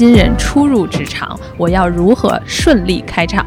[0.00, 3.44] 新人初入职场，我要如何顺利开场？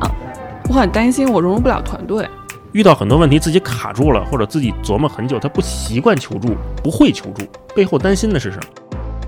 [0.70, 2.30] 我很担心我融入不了团队，
[2.74, 7.42] 遇到很多问题自己卡住了，或者自己琢磨很久，他不习惯求助，不会求助，
[7.74, 8.64] 背后担心的是什么？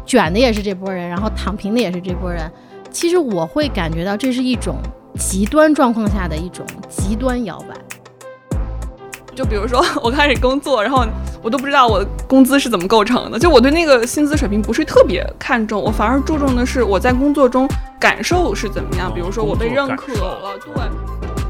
[0.05, 2.43] 卷的也是这波人，然后躺平的也是这波人。
[2.91, 4.75] 其实我会感觉到这是一种
[5.17, 7.73] 极端状况下的一种极端摇摆。
[9.35, 11.05] 就比如说 我开始工作，然后
[11.43, 17.67] 我都不知道我的工资是怎么构成的，就我对那个薪资水平不是特别看重，我反而注重的是我在工作中
[17.99, 19.13] 感受是怎么样。
[19.13, 20.73] 比如说我被认可了，对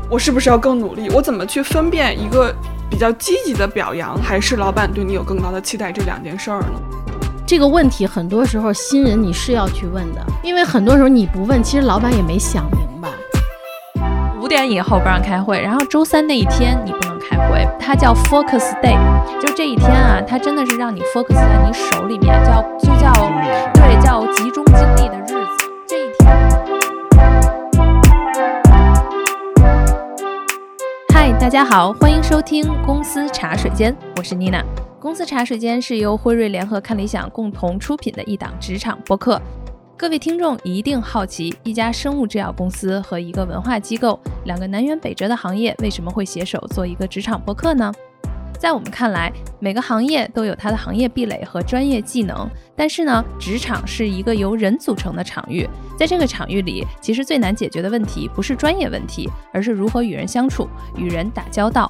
[0.09, 1.09] 我是不是要更努力？
[1.11, 2.53] 我怎么去分辨一个
[2.89, 6.79] 比较积极的表扬，还是老板对你有更高的期待这两件事儿呢？
[7.47, 13.09] 这个问题很多时候新人你是要去问的，因为很多时候你不问，其实老板也没想明白。
[14.41, 18.95] 五点以后不让开会，然后周三那一天你不能开会，它叫 focus day，
[19.41, 23.11] 就这一天啊，它真的是让你 focus 在你手里面，叫就叫
[23.73, 25.47] 对叫集中精力的日子。
[25.87, 26.31] 这一天，
[31.13, 34.63] 嗨，大家好，欢迎收听公司茶水间，我是妮娜。
[34.99, 39.41] 公司茶水间是由辉瑞联合看理想共同出品的一档职场播客。
[39.97, 47.93] 各位听众一定好奇，一家生物制药公司和一个文化机构，两个南辕北辙的行业，为什么会携手做一个职场播客呢？
[48.59, 55.65] 在我们看来，每个行业都有它的行业壁垒和专业技能，但是呢，职场是一个由人组成的场域，
[55.97, 61.89] 在这个场域里，其实最难解决的问题不是专业问题，而是如何与人相处、与人打交道。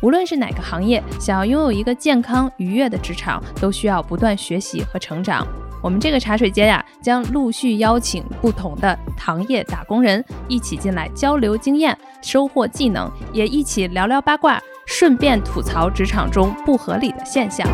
[0.00, 5.46] 无论是哪个行业，想要拥有一个健康愉悦的职场，都需要不断学习和成长。
[5.82, 17.66] 我们这个茶水间呀，将陆续邀请不同的行业打工人一起进来交流经验、收获技能，也一起聊聊八卦，顺便吐槽职场中不合理的现象。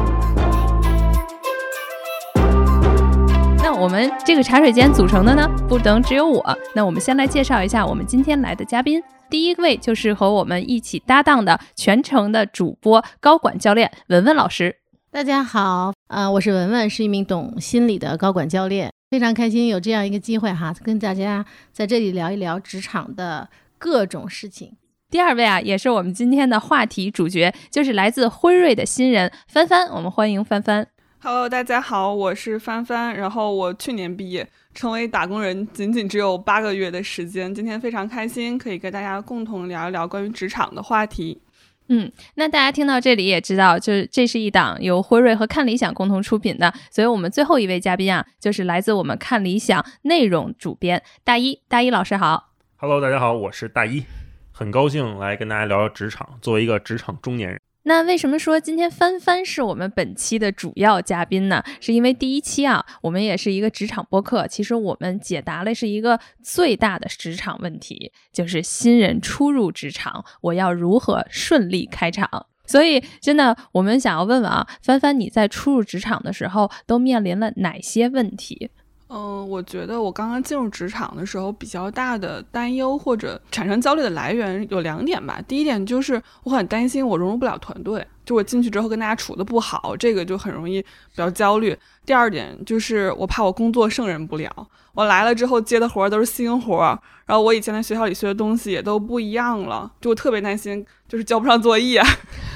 [3.58, 6.58] 那我们这个茶水间组成的呢，不能只有我。
[6.74, 9.02] 那我们先来介绍一下我们今天来的嘉宾。
[9.28, 14.76] 第一位就是和我们一起搭档的全程的主播高管教练文文老师。
[15.10, 23.46] 大家好，呃，我是文文，是一名懂心理的高管教练，非常开心有这样一个机会哈，跟大家在这里聊一聊职场的
[23.76, 24.72] 各种事情。
[25.10, 30.86] 第二位啊，也是我们今天的话题主角，就是来自辉瑞的新人帆帆，我们欢迎帆帆。
[31.20, 34.48] Hello，大家好，我是帆帆，然后我去年毕业。
[34.72, 41.42] 成为打工人仅仅只有八个月的时间，今天非常开心，可以跟大家共同聊一聊关于职场的话题。
[41.88, 51.60] 嗯，那大家听到这里也知道，就是这是一档由辉瑞和看理想共同出品的，所以我们最后一位嘉宾啊，就是来自我们看理想内容主编大一。
[51.68, 54.04] 大一老师好，Hello，大家好，我是大一，
[54.52, 56.38] 很高兴来跟大家聊聊职场。
[56.42, 57.58] 作为一个职场中年人。
[57.88, 61.64] 那为什么说今天帆帆是我们本期的主要嘉宾呢？
[61.80, 72.28] 是因为第一期啊，我们也是一个职场播客，其实我们解答了是一个最大的职场问题，就是新人初入职场，我要如何顺利开场？
[72.66, 78.68] 所以真的，我们想要问问啊，帆帆你在初入职场的时候都面临了哪些问题？
[79.10, 85.40] 嗯，我觉得我刚刚进入职场的时候，比较大的担忧或者产生焦虑的来源有两点吧。
[85.48, 91.74] 第一点就是我很担心我融入不了团队，就我进去之后跟大家处的不好，这个就很容易比较焦虑。
[92.04, 94.50] 第二点就是我怕我工作胜任不了，
[94.92, 102.02] 我来了之后接的活儿都是新活儿，然后我以前在学校里学的东西也都不一样了，就我特别担心就是交不上作业，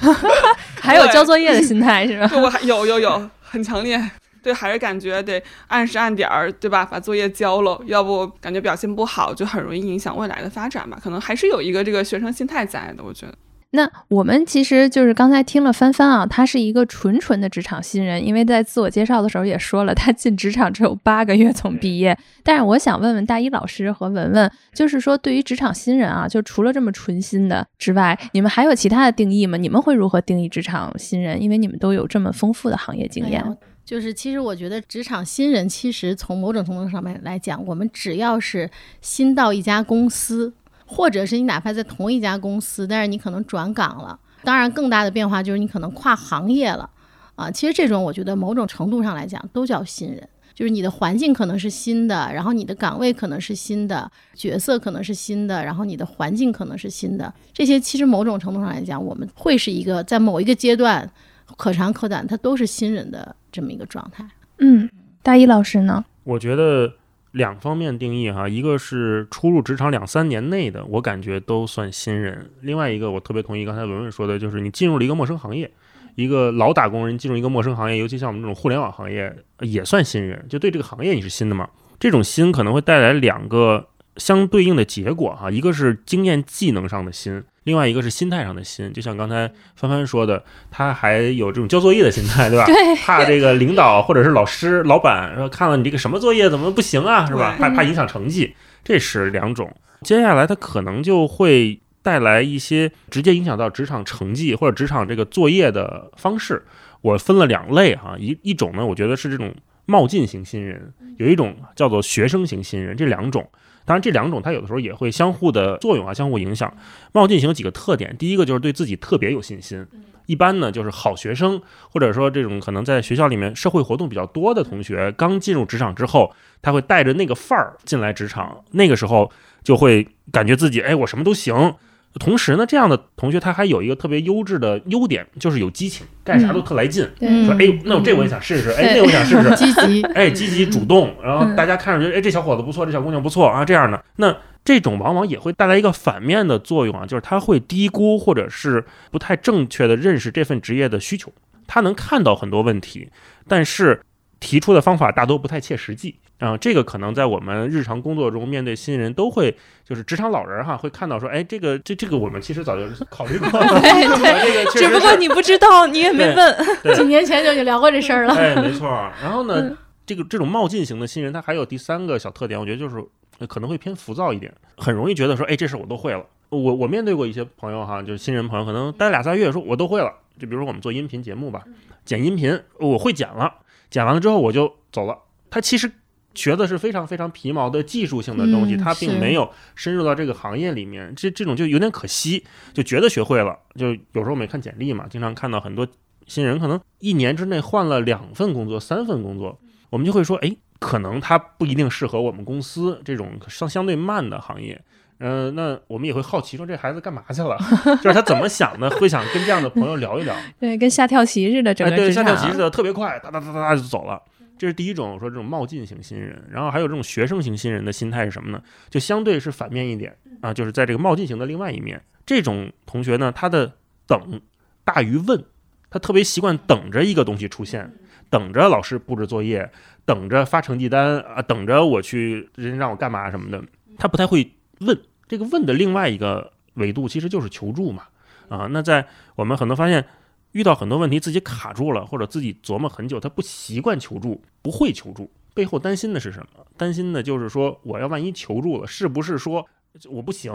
[0.80, 2.30] 还有交作业的心态是吧？
[2.36, 3.98] 我还有有有很强烈。
[4.42, 6.84] 对，还是感觉得按时按点儿，对吧？
[6.84, 10.98] 把作业交了，要不感觉表现不好，就很容易影响未来的发展吧。
[11.02, 13.34] 可能还是有一个这个学生心态在的，我觉得。
[13.74, 22.16] 那我们其实就是刚才听了帆帆啊，他是一个纯纯的职场新人，因为在自我介绍的时候也说了，他进职场只有八个月从毕业。
[22.42, 29.56] 但是我想问问大一老师和文文，就是说对于职场新人啊，就除了这么纯新的之外，你们还有其他的定义吗？
[29.56, 31.40] 你们会如何定义职场新人？
[31.42, 33.42] 因为你们都有这么丰富的行业经验。
[33.86, 38.70] 就是，其实我觉得职场新人，其实从某种程度上面来讲，我们只要是
[39.00, 40.52] 新到一家公司，
[40.92, 46.88] 或者是你哪怕在同一家公司，但是你可能转岗了，当然更大的变化就是你可能跨行业了，
[47.34, 61.10] 啊，其实这种我觉得某种程度上来讲都叫新人，就是你的环境可能是新的，然后你的岗位可能是新的，角色可能是新的，然后你的环境可能是新的，这些其实某种程度上来讲，我们会是一个在某一个阶段。
[61.58, 64.26] 可长可短，它都是新人的这么一个状态。
[64.60, 64.88] 嗯，
[65.22, 66.02] 大一老师呢？
[66.24, 66.90] 我觉得
[67.32, 75.70] 两方面定义哈，一个是初入职场两三年内的，我感觉都算新人；另外一个，我特别同意刚才文文说的，就是你进入了一个陌生行业，
[76.14, 81.68] 一个老打工人进入一个陌生行业，尤其像我们这种互联网行业，也算新人，就对这个行业你是新的嘛。
[81.98, 88.92] 这种新可能会带来两个相对应的结果哈，一个是经验技能上的新，另外一个是心态上的新。
[88.92, 92.64] 就像刚才帆帆说的，他还有这种交作业的心态，对吧？
[92.68, 97.56] 对怕这个领导或者是老师、老板说看了你这个什么作业怎么不行啊，是吧？
[97.56, 98.54] 对怕怕影响成绩，
[98.84, 99.74] 这是两种。
[100.02, 106.64] 接下来他可能就会带来一些直接影响到职场成绩或者职场这个作业的方式。
[107.00, 109.54] 我分了两类哈，一一种呢，我觉得是这种
[109.86, 113.48] 冒进型新人，有一种叫做学生型新人，这两种。
[113.84, 116.72] 当然，这两种它有的时候也会相互的作用啊，相互影响。
[117.12, 119.86] 冒进型有几个特点，第一个就是对自己特别有信心，
[120.26, 126.32] 一般呢就是好学生，或者说这种可能在学校里面社会活动比较多的同学，刚进入职场之后，
[126.62, 129.30] 他会带着那个范儿进来职场，那个时候
[129.62, 131.74] 就会感觉自己哎我什么都行。
[132.20, 137.08] 同时呢，这样的同学他还有一个特别优质的优点，就是有激情，干啥都特来劲。
[137.20, 151.32] 嗯说哎，那我这我也想试试，哎，那我想试试， 积极，哎，积极主动，然后大家看上去，哎，这小伙子不错，这小姑娘不错啊，这样的，那这种往往也会带来一个反面的作用啊，就是他会低估或者是不太正确的认识这份职业的需求，
[151.66, 153.08] 他能看到很多问题，
[153.48, 154.02] 但是
[154.38, 166.96] 提出的方法大多不太切实际啊、这个可能在我们日常工作中面对新人都会，就是职场老人哈会看到说，哎，这个这这个我们其实早就考虑过了，对这个确实是只不过你不知道，你也没问。
[166.96, 168.34] 几年前就已经聊过这事儿了。
[168.34, 169.12] 哎，没错儿。
[169.22, 172.96] 然后呢，嗯这个这种冒进型的新人，他还有第三个小特点，我觉得就是
[173.38, 176.24] 呃可能会偏浮躁一点，很容易觉得说，哎，这事我都会了。
[176.48, 180.12] 我我面对过一些朋友哈，就是新人朋友，可能待俩仨月，说我都会了。
[180.40, 181.62] 就比如说我们做音频节目吧，
[182.04, 183.52] 剪音频我会剪了，
[183.90, 185.16] 剪完了之后我就走了。
[185.48, 185.90] 他其实
[186.34, 193.58] 学的是非常非常皮毛的技术性的东西，嗯他并没有深入到这个行业里面，这这种就有点可惜，就觉得学会了。
[193.76, 195.86] 就有时候我们也看简历嘛，经常看到很多
[196.26, 199.58] 新人可能一年之内换了两份工作、三份工作，
[199.90, 204.80] 我们就会说，哎，可能他不一定适合我们公司这种相相对慢的行业。
[205.24, 207.56] 嗯、那我们也会好奇说这孩子干嘛去了？
[208.02, 208.90] 就是他怎么想的？
[208.90, 210.34] 会想跟这样的朋友聊一聊。
[210.58, 212.12] 对，跟下跳棋似的，整哎，对，个。
[212.12, 214.20] 下跳棋似的，特别快，哒哒哒哒哒就走了。
[214.62, 216.40] 这是第一种，我说这种冒进型新人。
[216.48, 218.62] 然后还有这种学生型新人的心态是什么呢？
[218.88, 223.72] 就相对是反面一点啊，就是在这个冒进型的另外一面，这种同学呢，他的
[224.06, 224.40] 等
[224.84, 225.44] 大于问，
[225.90, 227.92] 他特别习惯等着一个东西出现，
[228.30, 229.68] 等着老师布置作业，
[230.04, 233.60] 等着发成绩单啊，等着我去人让我干嘛什么的，
[233.98, 234.48] 他不太会
[234.78, 234.96] 问。
[235.26, 238.04] 这个问的另外一个维度其实就是求助嘛
[238.48, 238.68] 啊。
[238.70, 239.04] 那在
[239.34, 240.04] 我们很多发现。
[240.52, 246.66] 遇到很多问题自己卡住了，或者自己琢磨很久，他不习惯求助，不会求助，背后担心的是什么？
[246.76, 249.66] 担心的就是说，我要万一求助了，是不是说
[250.08, 250.52] 我不行？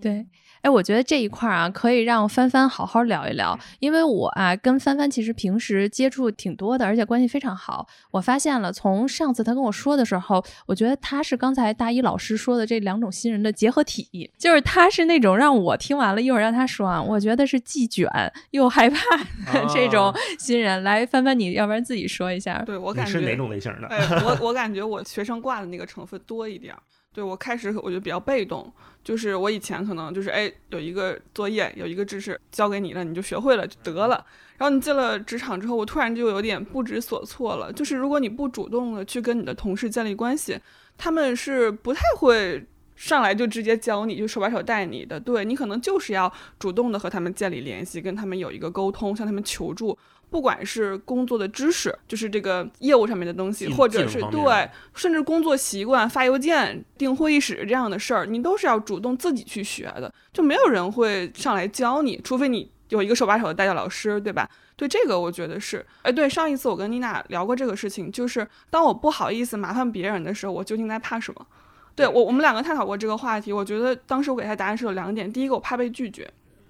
[0.00, 0.26] 对，
[0.64, 7.86] 哎，我觉得这一块儿啊，可以让帆帆好好聊一聊，因为我啊跟帆帆其实平时接触挺多的，而且关系非常好。
[8.10, 18.08] 我发现了，从上次他跟我说的时候，我觉得他是刚才大一老师说的这两种新人的结合体，就是他是那种让我听完了一会儿让他说啊，我觉得是既卷
[18.52, 18.98] 又害怕
[19.52, 20.82] 的这种啊新人。
[20.82, 22.62] 来，帆帆，你要不然自己说一下。
[22.64, 23.88] 对我感觉你是哪种类型的？
[23.88, 26.80] 哎，我我感觉我学生挂的那个成分多一点儿。
[27.14, 28.70] 对我开始我觉得比较被动，
[29.04, 34.26] 就是我以前可能就是哎有一个作业有一个知识交给你了，你就学会了就得了。
[34.56, 37.72] 然后你进了职场之后，我突然就有点不知所措了。
[37.72, 40.58] 就是如果你不主动的去跟你的同事建立关系，
[40.98, 42.64] 他们是不太会
[42.96, 45.18] 上来就直接教你，就手把手带你的。
[45.18, 49.96] 对你可能就是要主动的和他们建立联系，跟他们有一个沟通，向他们求助。
[50.30, 64.48] 不管是工作的知识，就是这个业务上面的东西，或者是对，甚至工作习惯、发邮件、订会议室这样的事儿，你都是要主动自己去学的，就没有人会上来教你，除非你有一个手把手的带教老师，对吧？
[64.74, 71.46] 对这个，我觉得是，哎，对，上一次我跟妮娜聊过这个事情，就是当我不好意思麻烦别人的时候，我究竟在怕什么？
[71.94, 76.28] 对我，我们两个探讨过这个话题，我觉得当时我给他答案是有两点，第一个我怕被拒绝。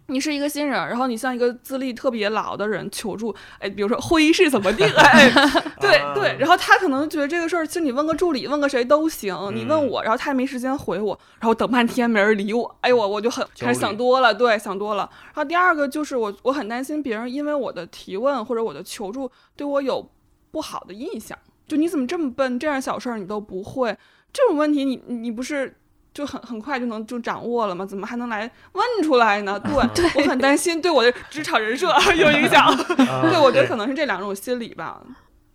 [0.08, 5.30] 你是一个新人，然后你向一个资历特别老的人求助，哎，比如说会议室怎么定，哎
[5.80, 15.08] 对啊对，然后他可能觉得这个事儿，其实你问个助理，问个谁都行，你问嗯我，然后他也没时间回我，然后等半天没人理我，哎呦我我就很开始想多了，对，想多了。
[15.28, 20.06] 然后第二个就是我我很担心别人因为我的提问或者我的求助对我有
[20.50, 23.96] 不好的印象，就你怎么这么笨，这样小事儿你都不会，
[24.34, 25.74] 这种问题你你不是。
[26.14, 27.84] 就很很快就能就掌握了吗？
[27.84, 29.58] 怎么还能来问出来呢？
[29.92, 32.64] 对，我很担心对我的职场人设 有影响。
[32.68, 35.02] 啊对，我觉得可能是这两种心理吧。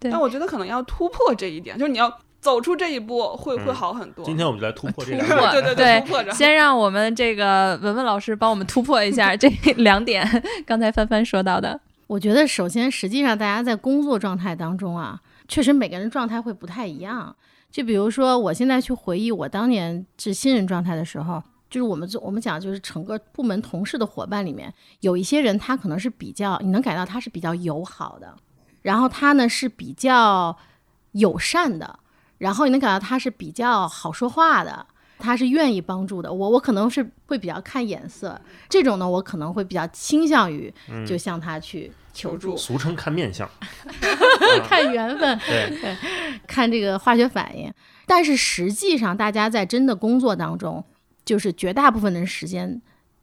[0.02, 4.26] 对但我觉得可能要突破这一点，就是你要走出这一步，会会嗯好很多。
[4.26, 5.64] 今天我们就来突破这突破两点。
[5.64, 6.32] 对对对突破着。
[6.34, 11.80] 先让我们这个文文老师帮我们突破一下这两点，刚才帆帆说到的。
[12.08, 17.34] 我觉得首先，实际上大家在工作状态当中啊，确实每个人状态会不太一样。
[17.72, 28.36] 就比如说，我现在去回忆我当年是新人状态的时候，就是我们做我们讲就是整个部门同事的伙伴里面，有一些人他可能是比较，你能感到他是比较友好的，
[28.82, 30.58] 然后他呢是比较
[31.12, 32.00] 友善的，
[32.40, 34.86] 然后你能感到他是比较好说话的。
[35.22, 40.74] 他是愿意帮助的，我我可能是会比较看眼色，这种呢，我可能会比较倾向于
[41.06, 43.50] 就向他去求助，俗称看面相，
[44.68, 45.96] 看缘分，对，
[46.46, 47.74] 看这个化学反应。
[48.06, 50.84] 但是实际上，大家在真的工作当中，
[51.24, 52.82] 就是绝大部分的时间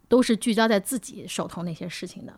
[0.08, 2.32] 都是聚焦在自己手头那些事情的，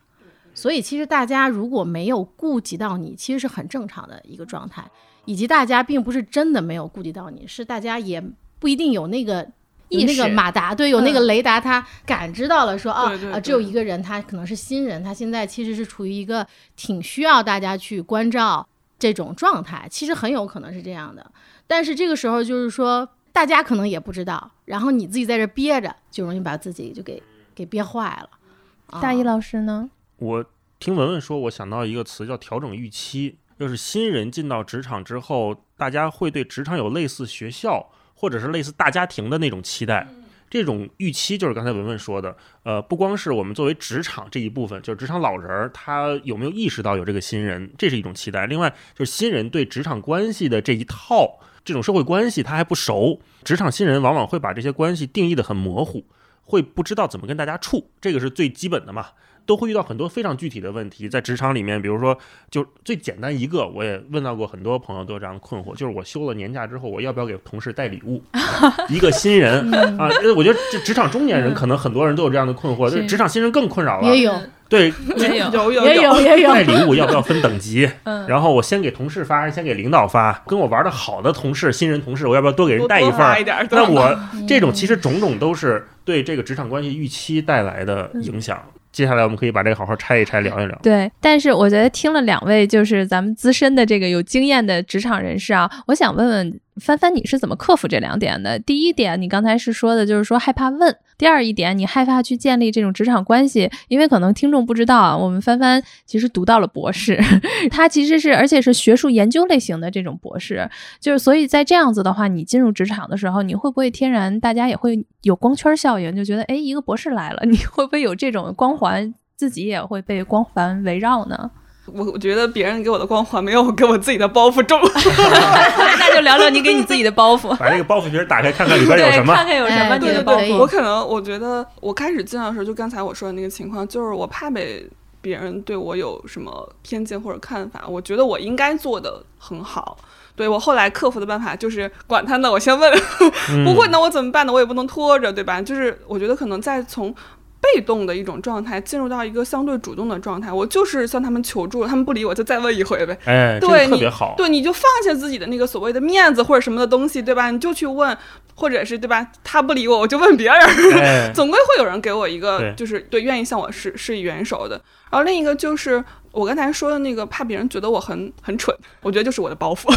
[0.52, 4.84] 所以其实大家如果没有顾及到你，其实是很正常的一个状态，
[5.26, 8.20] 以及大家并不是真的没有顾及到你，是大家也。
[8.60, 9.48] 不一定有那个
[9.88, 18.66] 有那个马达，对，有那个雷达，他感知到了，说啊啊，只有一个人，他可能是新人，他现在其实是处于一个挺需要大家去关照
[18.98, 21.30] 这种状态，其实很有可能是这样的。
[21.66, 27.22] 但是这个时候就是说，大家可能也不知道，然后你自己在这憋着，就容易把自己就给
[27.54, 29.00] 给憋坏了。
[29.00, 29.88] 大一老师呢？
[30.16, 30.44] 我
[30.78, 37.90] 听文文说，我想到一个词叫调整预期，就是新人进到职场之后，大家会对职场有类似学校。
[38.18, 40.04] 或者是类似大家庭的那种期待，
[40.50, 48.46] 这种预期就是刚才文文说的，呃，不光是我们作为职场这一部分，就是职场老人儿，他有没有意识到有这个新人，这是一种期待。
[48.46, 56.04] 另外就是新人对职场关系的这一套这种社会关系他还不熟，职场新人往往会把这些关系定义的很模糊，
[56.42, 59.06] 会不知道怎么跟大家处，这个是最基本的嘛。
[59.48, 62.16] 都会遇到很多非常具体的问题，在职场里面，比如说，
[62.50, 68.22] 就最简单一个，我也问到过很多朋友都有这样的困惑，就是我休了年假之后，我要不要给同事带礼物？
[68.90, 74.14] 一个新人啊，我觉得这职场中年人可能很多人都有这样的困惑，职场新人更困扰了。
[74.14, 74.38] 也有，
[74.68, 76.52] 对， 也 有，也有，也有。
[76.52, 77.90] 带礼物要不要分等级？
[78.26, 80.42] 然后我先给同事发，还是先给领导发？
[80.46, 83.46] 跟我玩的好的同事、新人同事，我要不要多给人带一份？
[83.70, 84.14] 那我
[84.46, 88.62] 这种其实种种都是对这个职场关系预期带来的影响。
[88.98, 90.76] 接下来我们可以把这个好好拆一拆，聊一聊。
[90.82, 96.60] 对，但是我觉得听了两位就是咱们资深的这个有经验的职场人士啊，我想问问。
[96.80, 98.58] 帆帆，你是怎么克服这两点的？
[98.58, 107.18] 第一点，你刚才是说的，就是说害怕问；第二一点，你害怕去建立这种职场关系，因为可能听众不知道啊，我们帆帆其实读到了博士，
[107.70, 110.68] 他其实是而且是学术研究类型的这种博士，
[111.00, 121.50] 就是所以在这样子的话，你进入职场的时候，你会不会天然大家也会有光圈效应，就觉得哎，一个博士来了，你会不会有这种光环，自己也会被光环围绕呢？
[121.92, 127.54] 我我觉得别人给我的光环没有我给我自己的包袱重， 那就聊聊你给你自己的包袱。
[127.58, 129.34] 把这个包袱皮打开，看看里边有什么。
[129.34, 129.98] 看看有什么。
[129.98, 134.88] 对对对，我可能我觉得我开始进来的时候，就刚才我说的那个情况，就是我怕被
[135.20, 137.84] 别人对我有什么偏见或者看法。
[137.88, 139.96] 我觉得我应该做的很好。
[140.36, 142.92] 对我后来克服的办法就是管他呢，我先问，
[143.64, 144.52] 不会那我怎么办呢？
[144.52, 145.60] 我也不能拖着，对吧？
[145.60, 147.14] 就是我觉得可能在从。
[147.60, 150.52] 被动的一种状态，进入到一个相对主动的状态。
[150.52, 153.18] 我就是向他们求助，他们不理我就再问一回呗。
[153.24, 154.34] 哎，对，特别好。
[154.36, 157.50] 对，你就放下自己的那个所谓的面子或者什么的东西，对吧？
[157.50, 158.16] 你就去问，
[158.54, 159.26] 或者是对吧？
[159.42, 160.58] 他不理我，我就问别人。
[161.34, 164.80] 总归会有人给我一个，就是对，愿意向我施施以援手的。
[165.10, 169.92] 然后另一个就是我刚才说的那个，怕别人觉得我很很蠢，我觉得就是我的包袱。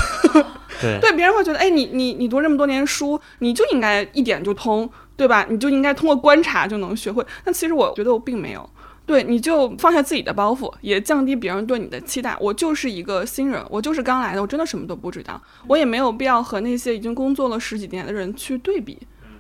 [0.82, 4.90] 对， 对，别人会觉得，哎，你你你读这么多年书，你就应该一点就通。
[5.22, 5.46] 对吧？
[5.48, 7.24] 你就应该通过观察就能学会。
[7.44, 8.68] 但其实我觉得我并没有。
[9.06, 12.36] 对，你就放下自己的包袱，也降低别人对你的期待。
[12.40, 15.40] 我就是一个新人，我就是刚来的，我真的什么都不知道。
[15.68, 18.98] 我也没有必要和那些已经工作了十几年的人去对比。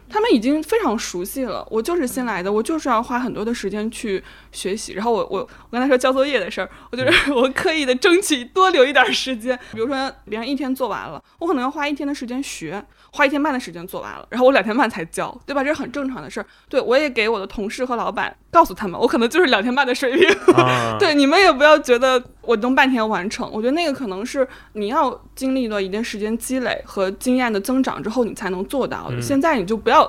[0.07, 4.21] 他们已经非常熟悉了，我就是新来的，我就是要花很多的时间去
[4.51, 4.93] 学习。
[4.93, 9.57] 然后我我我跟他说交作业的事儿，我就是我刻意的争取多留一点时间。
[9.71, 12.83] 比如说别人一天做完了，我可能要花一天的时间学。
[13.13, 15.61] 花一天半的时间做完了，然后我两天半才交，对吧？
[15.61, 16.45] 这是很正常的事儿。
[16.69, 20.29] 对我也给我的同事和老板告诉他们，我可能就是两天半的水平。
[20.97, 29.21] 对你们也不要觉得我能半天完成，我觉得那个可能是你要经历了一定时间积累和经验的增长之后，你才能做到的。
[29.21, 30.05] 现在你就不要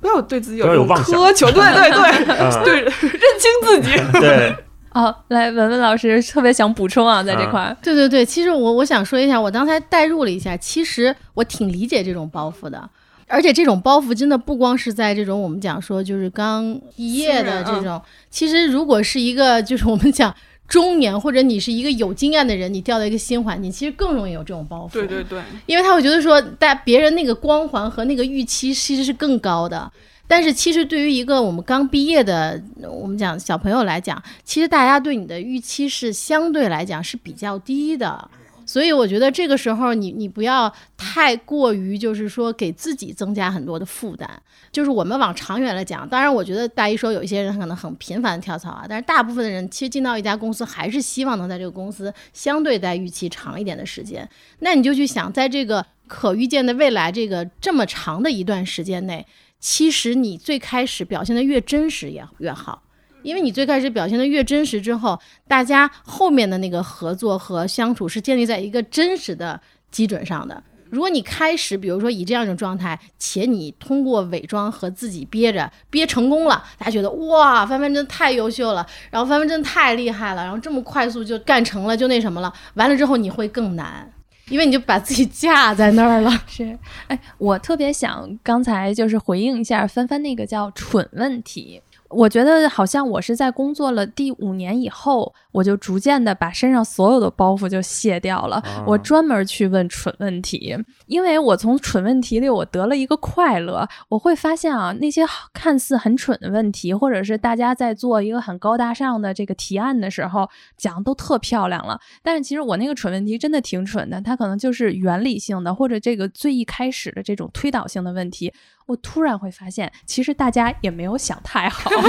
[0.00, 4.20] 不要对自己有苛求，对对对 对，认清自己。
[4.20, 4.54] 对。
[4.94, 12.88] 哦，来文文老师特别想补充啊，在这块儿，对对对，其实我我想说一下，我刚才代入了一下，其实我挺理解这种包袱的，
[13.26, 20.34] 而且这种包袱真的不光是在这种我们讲说就是刚毕业的这种，其实如果是一个就是我们讲
[20.68, 29.90] 中年或者你是一个有经验的人，你调到一个新环境，其实更容易有这种包袱，对对对，因为他会觉得说，但别人那个光环和那个预期其实是更高的。
[30.32, 32.58] 但是其实对于一个我们刚毕业的，
[32.90, 38.30] 我们讲小朋友来讲，其实大家对你的预期是相对来讲是比较低的。
[38.64, 44.26] 所以我觉得这个时候你你不要太过于就是说给自己增加很多的负担。
[44.70, 54.26] 就是我们往长远来讲，当然我觉得大一说有一些人可能很频繁的跳槽啊，但是大部分的人其实进到一家公司还是希望能在这个公司相对待预期长一点的时间。
[54.60, 59.26] 那你就去想，在这个可预见的未来这个这么长的一段时间内，
[59.58, 62.82] 其实你最开始表现的越真实也越好。
[63.22, 69.58] 因为你最开始表现的越真实，之后大家后面的那个合作和相处是建立在一个真实的
[69.90, 70.62] 基准上的。
[70.90, 82.52] 如果你开始，比如说以这样一种状态，且你通过伪装和自己憋着憋成功了，大家觉得哇，帆帆真的太优秀了，然后帆帆真的太厉害了，然后这么快速就干成了，就那什么了。
[82.74, 84.12] 完了之后你会更难，
[84.48, 86.30] 因为你就把自己架在那儿了。
[86.46, 91.80] 是，哎，我特别想刚才就是回应一下帆帆那个叫蠢问题。
[92.12, 98.62] 我觉得好像我是在工作了第五年以后，我就逐渐的把身上所有的包袱就卸掉了。
[98.86, 100.76] 我专门去问蠢问题，
[101.06, 103.88] 因为我从蠢问题里我得了一个快乐。
[104.08, 118.52] 我会发现啊，那些看似很蠢的问题，或者是大家在做一个很高大上的这个提案的时候讲都特漂亮了，但是其实我那个蠢问题真的挺蠢的，它可能就是原理性的，或者这个最一开始的这种推导性的问题。
[118.86, 121.90] 我突然会发现，其实大家也没有想太好。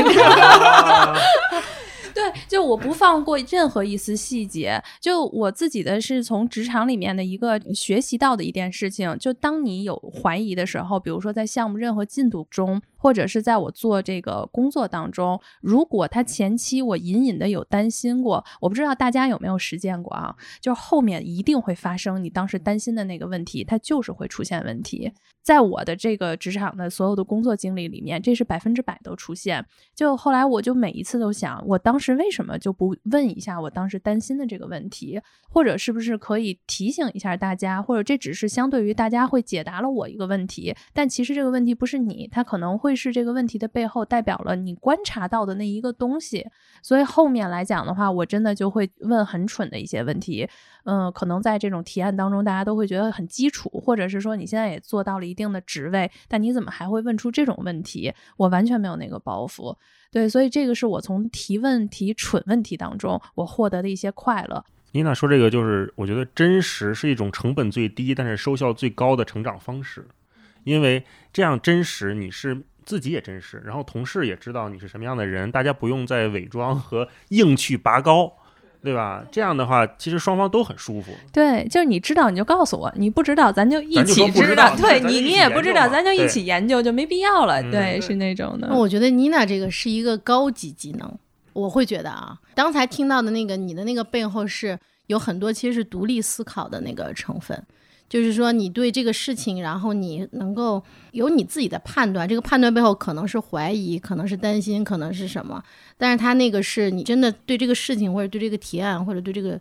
[2.14, 4.80] 对，就我不放过任何一丝细节。
[5.02, 9.18] 就我自己的是从职场里面的一个学习到的一件事情。
[9.18, 20.34] 就当你有怀疑的时候，比如说在项目任何进度中，或者是在我做这个工作当中，如果他前期我隐隐的有担心过，我不知道大家有没有实践过啊？
[20.62, 25.12] 就是后面一定会发生你当时担心的那个问题，它就是会出现问题。
[25.42, 29.66] 在我的这个职场的所有的工作经历里面，这是百分之百都出现。
[29.94, 46.46] 就后来我就每一次都想，我当时为什么就不问一下我当时担心的这个问题，或者是不是可以提醒一下大家，或者这只是相对于大家会解答了我一个问题，但其实这个问题不是你，它可能会是这个问题的背后代表了你观察到的那一个东西。
[46.82, 50.48] 所以后面来讲的话，我真的就会问很蠢的一些问题。
[50.86, 58.14] 嗯，可能在这种提案当中，大家都会觉得很基础，或者是说你现在也做到了一定的职位，但你怎么还会问出这种问题？
[58.38, 59.76] 我完全没有那个包袱。
[60.12, 64.64] 对，所以这个是我从提问题蠢问题当中我获得的一些快乐。
[64.92, 70.06] 妮娜说这个就是，我觉得真实是一种成本最低，但是收效最高的成长方式，
[70.66, 78.34] 因为这样真实，你是自己也真实，然后同事也知道你是什么样的人，大家不用再伪装和硬去拔高。
[78.84, 79.24] 对吧？
[79.32, 81.14] 这样的话，其实双方都很舒服。
[81.32, 84.76] 对，就是你知道你就告诉我，你不知道咱就一起知道。
[84.76, 87.64] 对你你也不知道，咱就一起研究，就没必要了。
[87.72, 88.68] 对，是那种的。
[88.76, 91.10] 我觉得妮娜这个是一个高级技能，
[91.54, 97.58] 我会觉得啊，刚才听到的那个你的那个背后是有很多其实是独立思考的那个成分。
[98.14, 100.80] 就是说，你对这个事情，然后你能够
[101.14, 105.60] 有你自己的判断，这个判断背后可能是怀疑，可能是担心，可能是什么？
[105.98, 109.60] 但是他那个是你真的对这个事情，或者对这个提案，或者对这个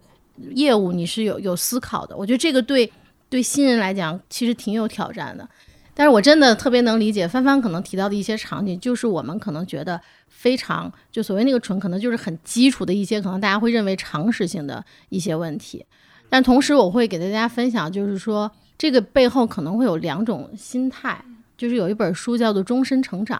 [0.50, 2.14] 业务，你是有有思考的。
[2.14, 2.92] 我觉得这个对
[3.30, 5.48] 对新人来讲，其实挺有挑战的。
[5.94, 15.86] 但是我真的特别能理解帆帆可能提到的一些场景，就是我们可能觉得非常就所谓那个纯，可能就是很基础的一些，可能大家会认为常识性的一些问题。
[16.32, 21.22] 但同时，我会给大家分享，就是说这个背后可能会有两种心态。
[21.58, 23.38] 就是有一本书叫做《终身成长》，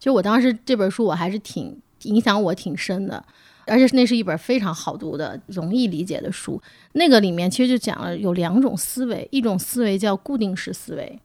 [0.00, 3.24] 就我当时这本书我还是挺影响我挺深的，
[3.68, 6.60] 而且那是一本非常好读的、容易理解的书。
[6.94, 11.16] 那个里面其实就讲了有两种思维，一种思维叫固定式思维，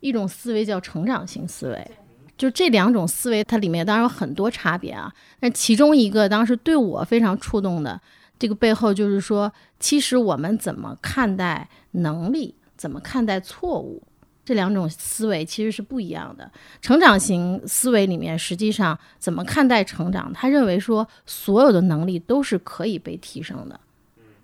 [0.00, 1.90] 一种思维叫成长型思维。
[2.36, 5.10] 就这两种思维，它里面当然有很多差别啊。
[5.40, 7.98] 但其中一个当时对我非常触动的。
[8.38, 14.02] 这个背后就是说，其实我们怎么看待能力，怎么看待错误，
[14.44, 16.50] 这两种思维其实是不一样的。
[16.82, 20.30] 成长型思维里面，实际上怎么看待成长？
[20.32, 23.80] 他认为说，所有的能力都是可以被提升的，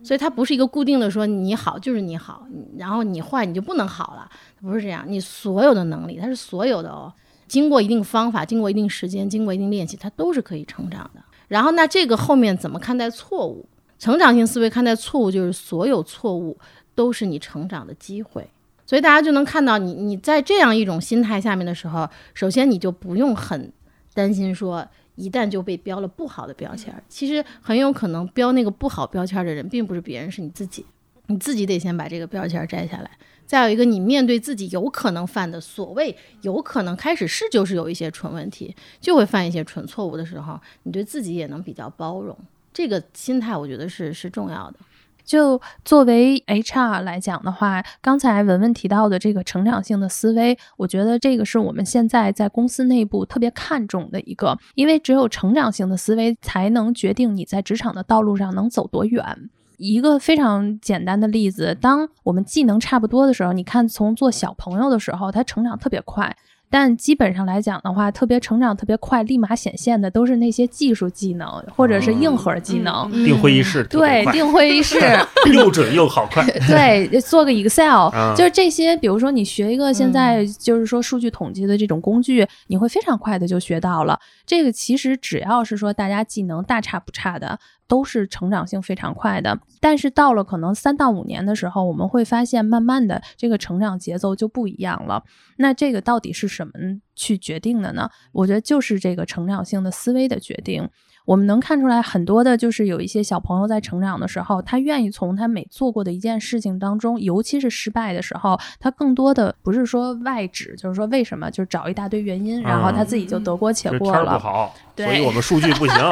[0.03, 2.47] 所以它不是一个固定的说你好就是你好，
[2.79, 4.29] 然后你坏你就不能好了，
[4.61, 5.05] 不是这样。
[5.07, 7.13] 你所有的能力，它是所有的哦，
[7.47, 11.23] 经过一定方法，经过一定时间，经过一定练习，它都是可以成长的。
[11.49, 13.69] 然后那这个后面怎么看待错误？
[14.03, 16.59] 成长性思维看待错误，就是所有错误
[16.93, 18.45] 都是你成长的机会，
[18.85, 23.73] 所以大家就能看到，你你在这样一种心态下面的时候，首先你就不用很
[24.13, 24.85] 担心说，
[25.15, 30.85] 一旦就被标了不好的标签，其实很有可能标那个不好标签的人，并不是别人，是你自己，
[31.29, 33.11] 你自己得先把这个标签摘下来。
[33.47, 42.37] 再有一个，你面对自己有可能犯的所谓有可能开始是就是有一些蠢问题，就会犯一些蠢错误的时候，你对自己也能比较包容。
[42.73, 44.79] 这个心态，我觉得是是重要的。
[45.25, 59.49] 就作为 HR 来讲的话，刚才文文提到的这个成长性的思维，我觉得这个是我们现在在公司内部特别看重的一个，因为只有成长性的思维才能决定你在职场的道路上能走多远。
[59.79, 66.37] 一个非常简单的例子，当我们技能差不多的时候，你看从做小朋友的时候，他成长特别快。
[66.73, 73.07] 但基本上来讲的话，特别成长特别快，立马显现的都是那些技术技能或者是硬核技能。
[73.13, 74.99] 嗯定会议室对，快定会议室，
[75.53, 76.43] 又准又好快。
[76.67, 78.97] 对，做个 Excel，、啊就是这些。
[78.97, 84.19] 比如说，你学一个现在就是说数据统计的这种工具，你会非常快的就学到了。
[84.47, 89.59] 这个其实只要是说大家技能大差不差的，都是成长性非常快的。
[89.81, 95.23] 但是到了可能三到五年的时候，我们会发现慢慢的这个成长节奏就不一样了。
[95.57, 96.73] 那这个到底是什么
[97.15, 98.09] 去决定的呢？
[98.33, 100.89] 我觉得就是这个成长性的思维的决定。
[101.25, 114.39] 我们能看出来很多的，就是有一些小朋友在成长的时候，他愿意从他每做过的一件事情当中，尤其是失败的时候，他更多的不是说外指，就是说为什么，就是找一大堆原因，然后他自己就得过且过了天不。
[114.39, 115.95] 好，对所以我们数据不行。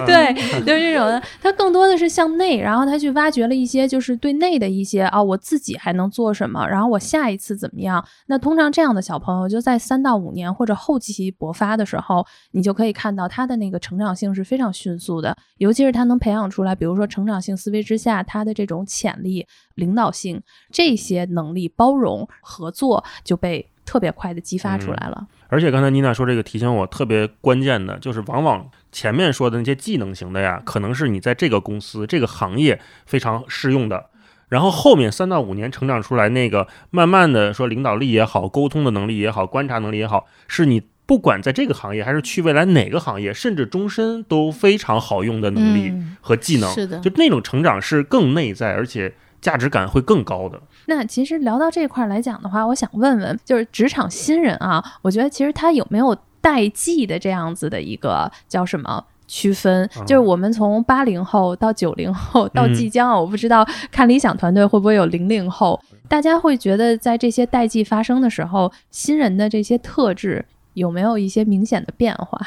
[0.00, 1.20] 嗯，对，就是这种的。
[1.42, 8.04] 他更多的是向内，然后他去挖掘了一些就是对内的一些啊，我自己还能做什么，然后我下一次怎么样。
[8.26, 25.26] 那通常这样的小朋友，就在三到五年或者后期勃发的时候，你就可以看到他的那个成长性是非常迅速的，尤其是他能培养出来，比如说成长性思维之下，他的这种潜力、领导性这些能力、包容、合作就被特别快的激发出来了。
[25.48, 34.10] 而且刚才妮娜说这个提醒我特别关键的，就是往往前面说的那些技能型的呀，可能是你在这个公司、这个行业非常适用的。
[34.48, 46.72] 然后后面三到五年成长出来那个，慢慢的说领导力也好，沟通的能力也好，观察能力也好，是你不管在这个行业还是去未来哪个行业，甚至终身都非常好用的能力嗯和技能。
[46.72, 50.60] 是的就那种成长是更内在，而且价值感会更高的。
[50.86, 59.04] 那其实聊到这块儿来讲的话，我想问问，就是职场新人啊，我觉得其实他有没有代际的这样子的一个叫什么？
[59.26, 72.38] 区分就是我们从八零后到九零后到嗯即将啊，我不知道看理想团队会不会有零零后，大家会觉得在这些代际发生的时候，新人的这些特质有没有一些明显的变化？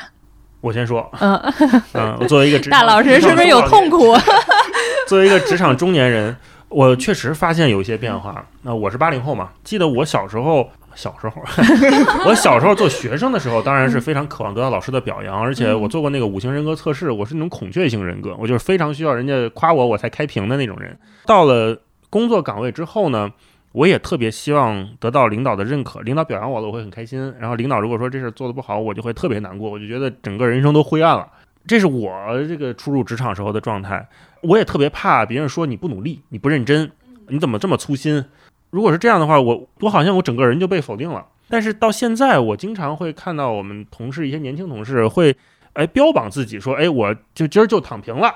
[0.62, 1.36] 我先说，嗯，
[1.94, 3.90] 嗯，我作为一个职大老师是不是有痛？
[3.90, 4.16] 苦？
[5.08, 6.36] 作为一个职场中年人，
[6.68, 8.46] 我确实发现有一些变化。
[8.63, 11.42] 那我是八零后嘛，记得我小时候，小时候，
[12.26, 20.98] 我小时候做学生的时候，当然是非常渴望得到老师的表扬，而且我做过那个五行人格测试，我是那种孔雀型人格，我就是非常需要人家夸我，我才开屏的那种人。
[21.26, 23.32] 到了工作岗位之后呢？
[23.71, 27.34] 我也特别希望得到领导的认可，领导表扬我了，我会很开心。
[27.39, 31.27] 然后领导如果说这事做得不好，我就会特别难过，我就觉得整个人生都灰暗了。
[31.67, 32.12] 这是我
[32.47, 34.08] 这个初入职场时候的状态。
[34.41, 36.89] 我也特别怕别人说你不努力，你不认真，
[37.27, 38.23] 你怎么这么粗心？
[38.69, 41.25] 如果是这样的话，我我好像我整个人就被否定了。
[41.49, 45.36] 但是到现在，我经常会看到我们同事一些年轻同事会，
[45.73, 48.34] 哎，标榜自己说，哎，我就今儿就躺平了，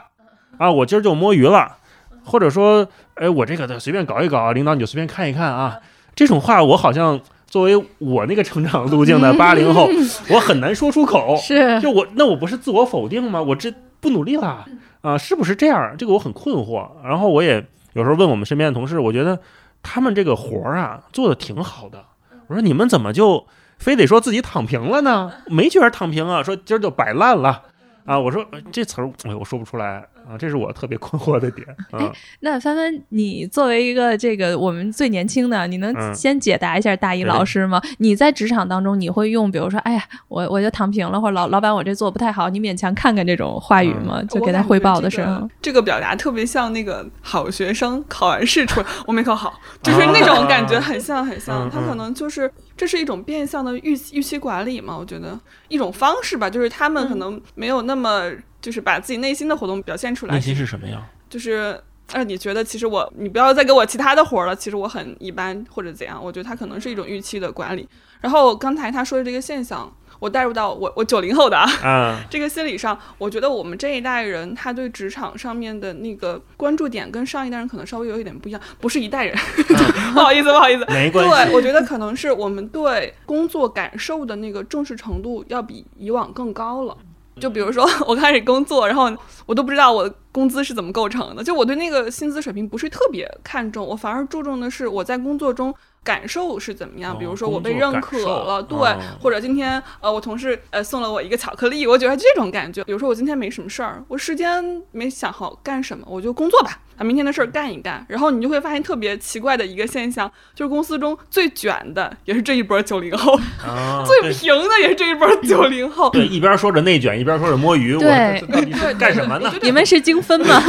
[0.58, 1.78] 啊，我今儿就摸鱼了，
[2.24, 5.80] 或者说，哎，我这个的随便搞一搞，领导你就随便看一看啊。
[6.14, 9.88] 这种话我好像作为我那个成长路径的 八零后，
[10.30, 11.36] 我很难说出口。
[11.38, 13.42] 是就我那我不是自我否定吗？
[13.42, 14.66] 我这不努力了
[15.02, 15.96] 啊，是不是这样？
[15.98, 16.88] 这个我很困惑。
[17.04, 19.40] 然后我也有时候问我们身边的同事，我觉得
[19.82, 22.04] 他们这个活儿啊做的挺好的。
[22.48, 23.48] 我说你们怎么就
[23.80, 25.32] 非得说自己躺平了呢？
[25.48, 27.62] 没觉得躺平啊，说今儿就摆烂了
[28.06, 28.20] 啊。
[28.20, 32.12] 我说呃这词儿哎我说不出来啊，这是我特别困惑的点啊。
[32.40, 37.82] 那帆帆，你作为一个这个我们最年轻的，你能嗯先解答一下大一老师吗？
[37.98, 44.24] 你在职场当中，你会用比如说，哎呀，我我就躺平了，或者老老板我这做不太好，你勉强看看这种话语吗？
[44.30, 51.68] 就给他汇报的时候这个， 这个表达特别像那个好学生考完试出来，我没考好，就是那种感觉很像很像。
[51.68, 58.30] 嗯他可能就是这是一种变相的预预期管理嘛，我觉得一种方式吧，就是他们可能没有那么
[58.62, 61.04] 就是把自己内心的活动表现出来，内心是什么样？
[61.30, 61.82] 就是。
[62.14, 67.88] 让你觉得其实我，你不要再给我其他的活儿了，其实我很一般或者怎样，我觉得他可能是一种预期的管理。
[68.20, 79.34] 然后刚才他说的这个现象，我带入到我我九零后的啊，啊， 这个心理上，我觉得我们这一代人，他对职场上面的那个关注点跟上一代人可能稍微有一点不一样，不是一代人，
[80.14, 80.84] 不好意思，不好意思。
[80.90, 81.32] 没关系。
[81.32, 86.98] 对，我觉得可能是我们对工作感受的那个重视程度要比以往更高了。
[87.40, 89.12] 就比如说， 我开始工作，然后
[89.46, 97.14] 我都不知道我工资是怎么构成的，就我对那个薪资水平不是特别看重，我反而注重的是我在工作中感受是怎么样？
[97.14, 102.84] 哦比如说我被认可了，对，哦或者今天呃我同事呃送了我一个巧克力，我觉得这种感觉。
[102.84, 108.04] 比如说我今天没什么事儿，我时间没想好干什么，我就工作吧，把明天的事儿干一干。
[108.10, 116.10] 然后你就会发现特别奇怪的一个现象，就是公司中最卷的也是这一波九零后，啊， 最平的也是这一波九零后。
[116.10, 119.54] 对，一边说着内卷，一边说着摸鱼，我对这到底是干什么呢？
[119.62, 120.60] 你们是精分吗？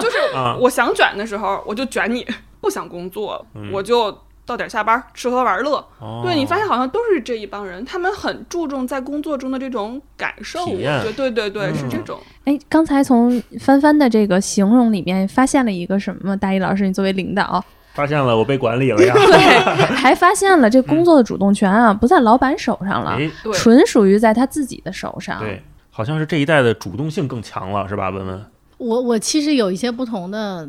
[0.00, 2.26] 就是啊我想卷的时候我就卷你，
[2.64, 5.76] 不想工作、嗯我就到点下班吃喝玩乐。
[6.00, 10.60] 哦对你发现好像都是这一帮人，他们很注重在工作中的这种感受。
[10.60, 12.18] 我体验觉得对对对，嗯是这种。
[12.44, 16.36] 哎，刚才从帆帆的这个形容里面发现了一个什么？
[16.36, 19.14] 大一老师，你作为领导，发现了我被管理了呀？
[19.14, 19.36] 对，
[19.96, 23.18] 还发现了这工作的主动权啊，不在老板手上了，
[23.54, 25.38] 纯属于在他自己的手上。
[25.38, 28.10] 对，好像是这一代的主动性更强了，是吧？
[28.10, 28.44] 文文，
[28.76, 30.68] 我我其实有一些不同的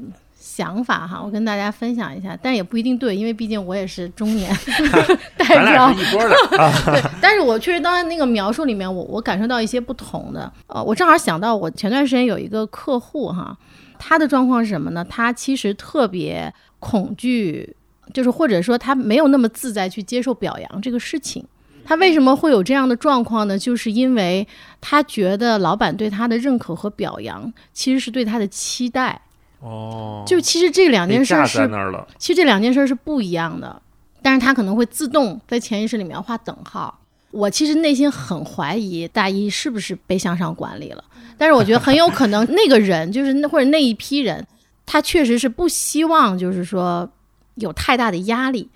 [0.55, 4.49] 想法哈，我跟大家分享一下，但也不一定对，因为毕竟我也是中年
[5.35, 6.01] 代表是。
[6.01, 6.71] 一波的 啊。
[6.85, 10.49] 对，但是我确实当然那个描述里面我，我感受到一些不同的。
[10.67, 13.57] 呃，我正好想到，我前段时间有一个客户哈，
[13.99, 15.05] 他的状况是什么呢？
[15.09, 17.75] 他其实特别恐惧，
[18.13, 21.45] 就是或者说他没有那么自在去接受表扬这个事情。
[21.83, 23.59] 他为什么会有这样的状况呢？
[23.59, 24.47] 就是因为
[24.79, 29.21] 他觉得老板对他的认可和表扬，其实是对他的期待。
[29.65, 31.67] 哦，就其实这两件事儿是。
[32.19, 33.81] 其实这两件事是不一样的，
[34.21, 36.99] 但是他可能会自动在潜意识里面画等号。
[37.31, 41.03] 我其实内心很怀疑大一是不是被向上管理了，
[41.35, 44.45] 但是我觉得很有可能那个人就是那或者那一批人，
[44.85, 47.09] 他确实是不希望就是说
[47.55, 48.69] 有太大的压力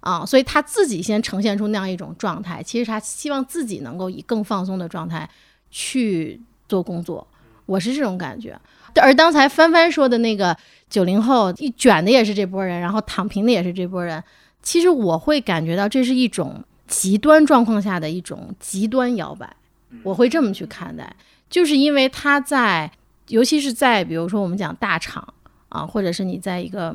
[0.00, 5.30] 啊，所以他自己先呈现出那样一种状态，其实他希望自己能够以更放松的状态
[5.70, 7.26] 去做工作，
[7.64, 8.60] 我是这种感觉。
[9.00, 10.56] 而刚才帆帆说的那个
[10.90, 14.22] 九零后一卷的也是这波人，然后躺平的也是这波人。
[14.62, 19.56] 其实我会感觉到这是一种极端状况下的一种极端摇摆，
[20.02, 21.16] 我会这么去看待，
[21.50, 22.90] 就是因为他在，
[23.28, 25.26] 尤其是在比如说我们讲大厂
[25.68, 26.94] 啊，或者是你在一个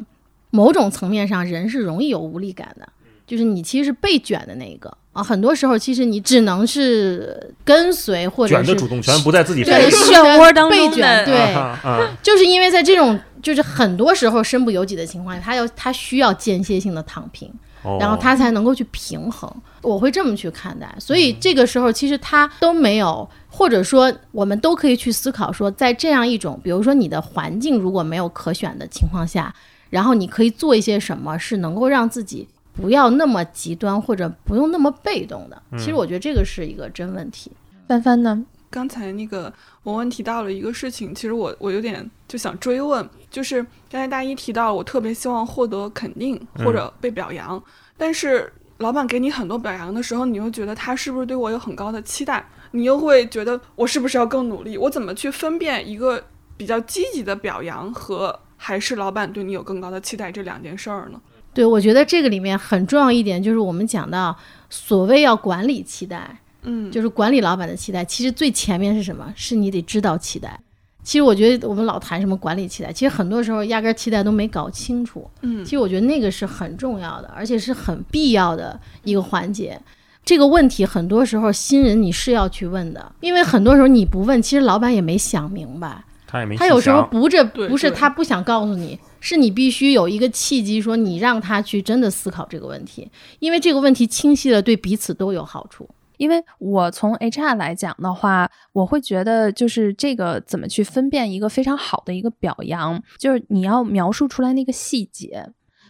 [0.49, 2.87] 某种层面上，人是容易有无力感的，
[3.25, 9.89] 就是你其实是被卷的那一个啊，很多时候其实你只能是跟随或者卷是的主动权不在自己手对。
[9.89, 11.53] 漩涡当中被的卷对。
[11.53, 17.51] 啊啊就是因为在这种就是很多时候身不由己的情况下，他要他需要间歇性的躺平，
[17.81, 19.51] 哦然后他才能够去平衡。
[19.81, 29.53] 我会这么去看待，所以这个时候其实他都没有，或者说我们都可以去思考说，在这样一种比如说你的环境如果没有可选的情况下，
[29.89, 35.61] 然后你可以做一些什么是能够让自己不要那么极端或者不用那么被动的。
[35.71, 37.51] 其实我觉得这个是一个真问题。
[37.87, 38.45] 帆帆呢？
[38.69, 39.51] 刚才那个
[39.83, 47.61] 文文提到了一个事情，其实我我有点就想追问，就是刚才大一提到，我特别希望获得肯定或者被表扬，
[47.97, 52.45] 但是老板给你很多表扬的时候，你又觉得他是不是对我有很高的期待？
[52.71, 54.77] 你又会觉得我是不是要更努力？
[54.77, 56.21] 我怎么去分辨一个
[56.57, 61.21] 比较积极的表扬和还是老板对你有更高的期待这两件事儿呢？
[61.57, 64.37] 对，我觉得这个里面很重要一点就是我们讲到
[64.69, 69.33] 所谓要管理期待，嗯，就是管理老板的期待，其实最前面是什么？
[69.35, 70.59] 是你得知道期待。
[71.01, 75.27] 其实我觉得我们老谈什么管理期待，其实很多时候压根儿期待都没搞清楚。
[75.41, 79.81] 嗯其实我觉得那个是很重要的，而且是很必要的一个环节。
[80.23, 86.03] 这个问题很多时候新人你是要去问的，因为很多时候你不问，其实老板也没想明白。
[86.27, 95.89] 他也没他有时候不这不是他不想告诉你，是你必须有一个契机，说你让他去真的思考这个问题，因为这个问题清晰了，对彼此都有好处。
[96.17, 105.47] 因为我从 HR 来讲的话，我会觉得就是这个怎么去分辨一个非常好的一个表扬，就是你要描述出来那个细节。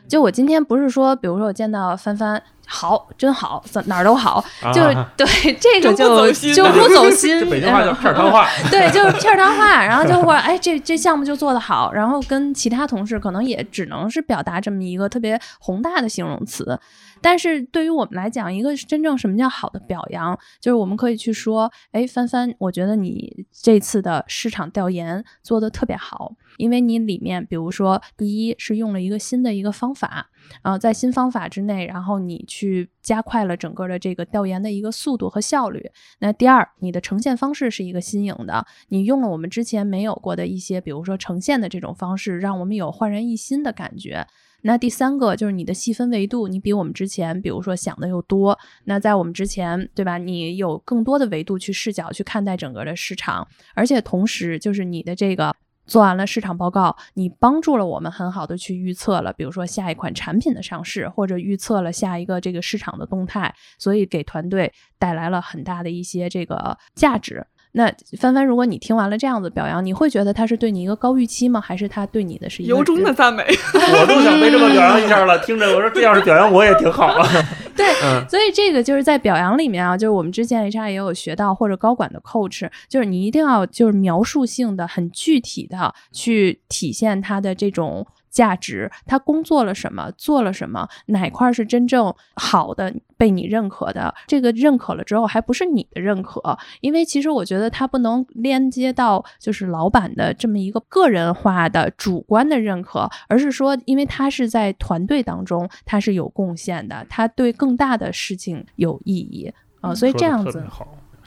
[0.07, 4.43] 就我今天不是说，比如说我见到帆帆好，真好，怎哪儿都好，
[4.73, 7.39] 就、啊对这个就不走就心就不走心。
[7.39, 8.45] 这北京话叫嗯片儿汤话。
[8.69, 16.77] 对，就是片儿汤话，然后就 或者哎，这这项目就做得好，然后跟其他同事可能也只能是表达这么一个特别宏大的形容词。
[17.19, 30.29] 但是对于我们来讲，一个真正什么叫好的表扬，就是我们可以去说，哎，帆帆，我觉得你这次的市场调研做得特别好，因为你里面，比如说，第一是用了一个新的一个方法，
[30.61, 35.89] 啊在新方法之内，然后你去加快了整个的这个调研的一个速度和效率。
[36.19, 44.25] 那第二，你的呈现方式是一个新颖的，你用了我们之前没有过的一些，比如说呈现的这种方式，让我们有焕然一新的感觉。
[44.63, 48.57] 那第三个就是你的细分维度，你比我们之前，比如说想的又多。
[48.85, 50.17] 那在我们之前，对吧？
[50.17, 55.55] 你有更多的维度去视角去看待整个的市场，而且同时就是你的这个
[55.87, 67.47] 做完了市场报告，你帮助了我们很好的去预测了，比如说下一款产品的上市，或者预测了下一个这个市场的动态，所以给团队带来了很大的一些这个价值。
[67.77, 71.61] 那帆帆，如果你听完了这样子表扬，你会觉得他是对你一个高预期吗？
[71.61, 73.43] 还是他对你的是一个由衷的赞美？
[73.45, 75.37] 我都想被这么表扬一下了。
[75.45, 77.29] 听着，我说这要是表扬我也挺好啊。
[77.77, 88.05] 对，嗯所以这个就是在表扬里面啊，就是我们之前 HR 也有学到，或者高管的 coach，就是你一定要就是描述性的、很具体的去体现他的这种
[88.37, 94.13] 价值，他工作了什么，做了什么，哪块儿是真正好的，被你认可的。
[94.27, 109.51] 这个认可了之后，还不是你的认可，因为其实我觉得他不能连接到就是老板的这么一个个人化的主观的认可，而是说，因为他是在团队当中，他是有贡献的，他对更大的事情有意义。
[109.81, 110.63] 啊、所以这样子。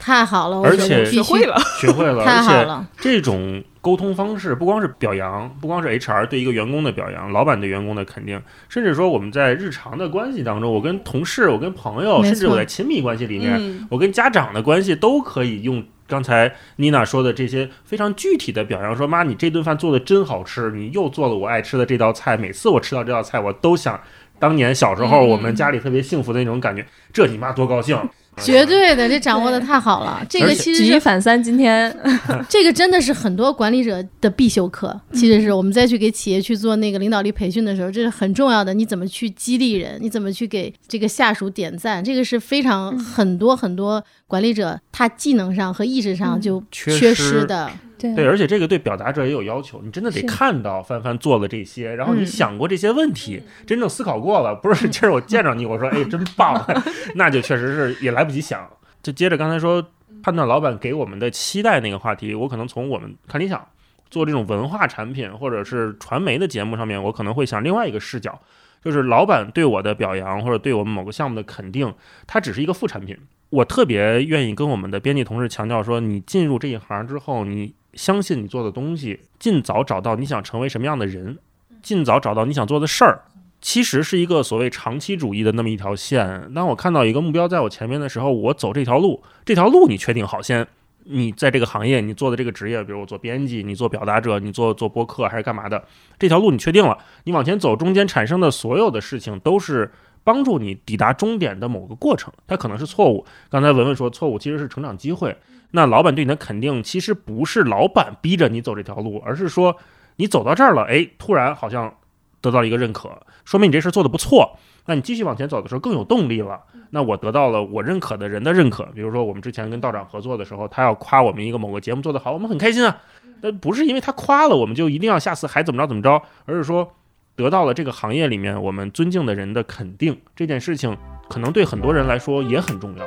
[0.03, 8.39] 太好了，我觉而且学会了，学会了，太好了，这种沟通方式不光是表扬，不光是 HR 对一个员工的表扬，老板对员工的肯定，
[8.69, 23.99] 甚至说我们在日常的关系当中，我跟同事、我跟朋友，甚至我在亲密关系里面，嗯，我跟家长的关系都可以用刚才妮娜说的这些非常具体的表扬，说妈，你这顿饭做的真好吃，你又做了我爱吃的这道菜，每次我吃到这道菜，我都想
[24.37, 25.29] 当年小时候嗯。
[25.29, 27.97] 我们家里特别幸福的那种感觉，这你妈多高兴！
[28.37, 30.25] 绝对的，这掌握的太好了。
[30.29, 31.95] 这个其实举一反三，今天
[32.49, 34.99] 这个真的是很多管理者的必修课。
[35.13, 38.73] 其实是我们再去给企业去做那个领导力培训的时候，这是很重要的。
[38.73, 39.97] 你怎么去激励人？
[40.01, 42.03] 你怎么去给这个下属点赞？
[42.03, 47.69] 这个是非常很多很多管理者他技能上和意识上就缺失的。
[48.01, 48.15] 对。
[48.15, 52.25] 对，而且这个对表达者也有要求，你真的得看到帆帆做了这些，然后你嗯。
[52.25, 56.59] 想过这些问题，真正思考过了，不是今儿我见着你，我说哎真棒，
[57.15, 58.67] 那就确实是也来不及想。
[59.03, 59.85] 就接着刚才说
[60.23, 63.65] 判断老板给我们的期待那个话题，我可能从我们看理想
[64.09, 68.39] 做这种文化产品或者是传媒的节目上面，我可能会想另外一个视角，
[68.83, 71.93] 就是老板对我的表扬或者对我们某个项目的肯定，
[72.27, 73.17] 它只是一个副产品。
[73.49, 81.37] 我特别愿意跟我们的编辑同事强调说，你进入这一行之后，你相信你做的东西，尽早找到你想成为什么样的人，
[81.81, 83.21] 尽早找到你想做的事儿，
[83.59, 86.51] 其实是一个所谓长期主义的那么一条线。
[86.53, 90.67] 当我看到一个目标在我前面的时候，我走这条路，这条路你确定好先。
[91.05, 95.83] 你在这个行业，你做的这个职业，比如我做编辑，你做表达者，你做做播客还是干嘛的，
[96.19, 99.91] 这条路你确定了，你往前走，中间产生的所有的事情都是
[100.23, 103.25] 帮助你抵达终点的某个过程，它可能是错误。
[103.49, 105.35] 刚才文文说，错误其实是成长机会。
[105.71, 109.75] 那老板对你的肯定，其实不是老板逼着你走这条路，而是说
[110.17, 111.93] 你走到这儿了，哎，突然好像
[112.41, 113.09] 得到了一个认可，
[113.45, 114.57] 说明你这事做得不错。
[114.87, 116.59] 那你继续往前走的时候更有动力了。
[116.89, 122.97] 那我得到了我认可的人的认可，比如说我们之前跟道长合作的时候，他要夸我们一个某个节目做得好，我们很开心啊。
[123.41, 126.91] 那不是因为他夸了我们就一定要下次还怎么着怎么着，而是说
[127.35, 130.97] 得到了这个行业里面我们尊敬的人的肯定，这件事情
[131.29, 133.05] 可能对很多人来说也很重要。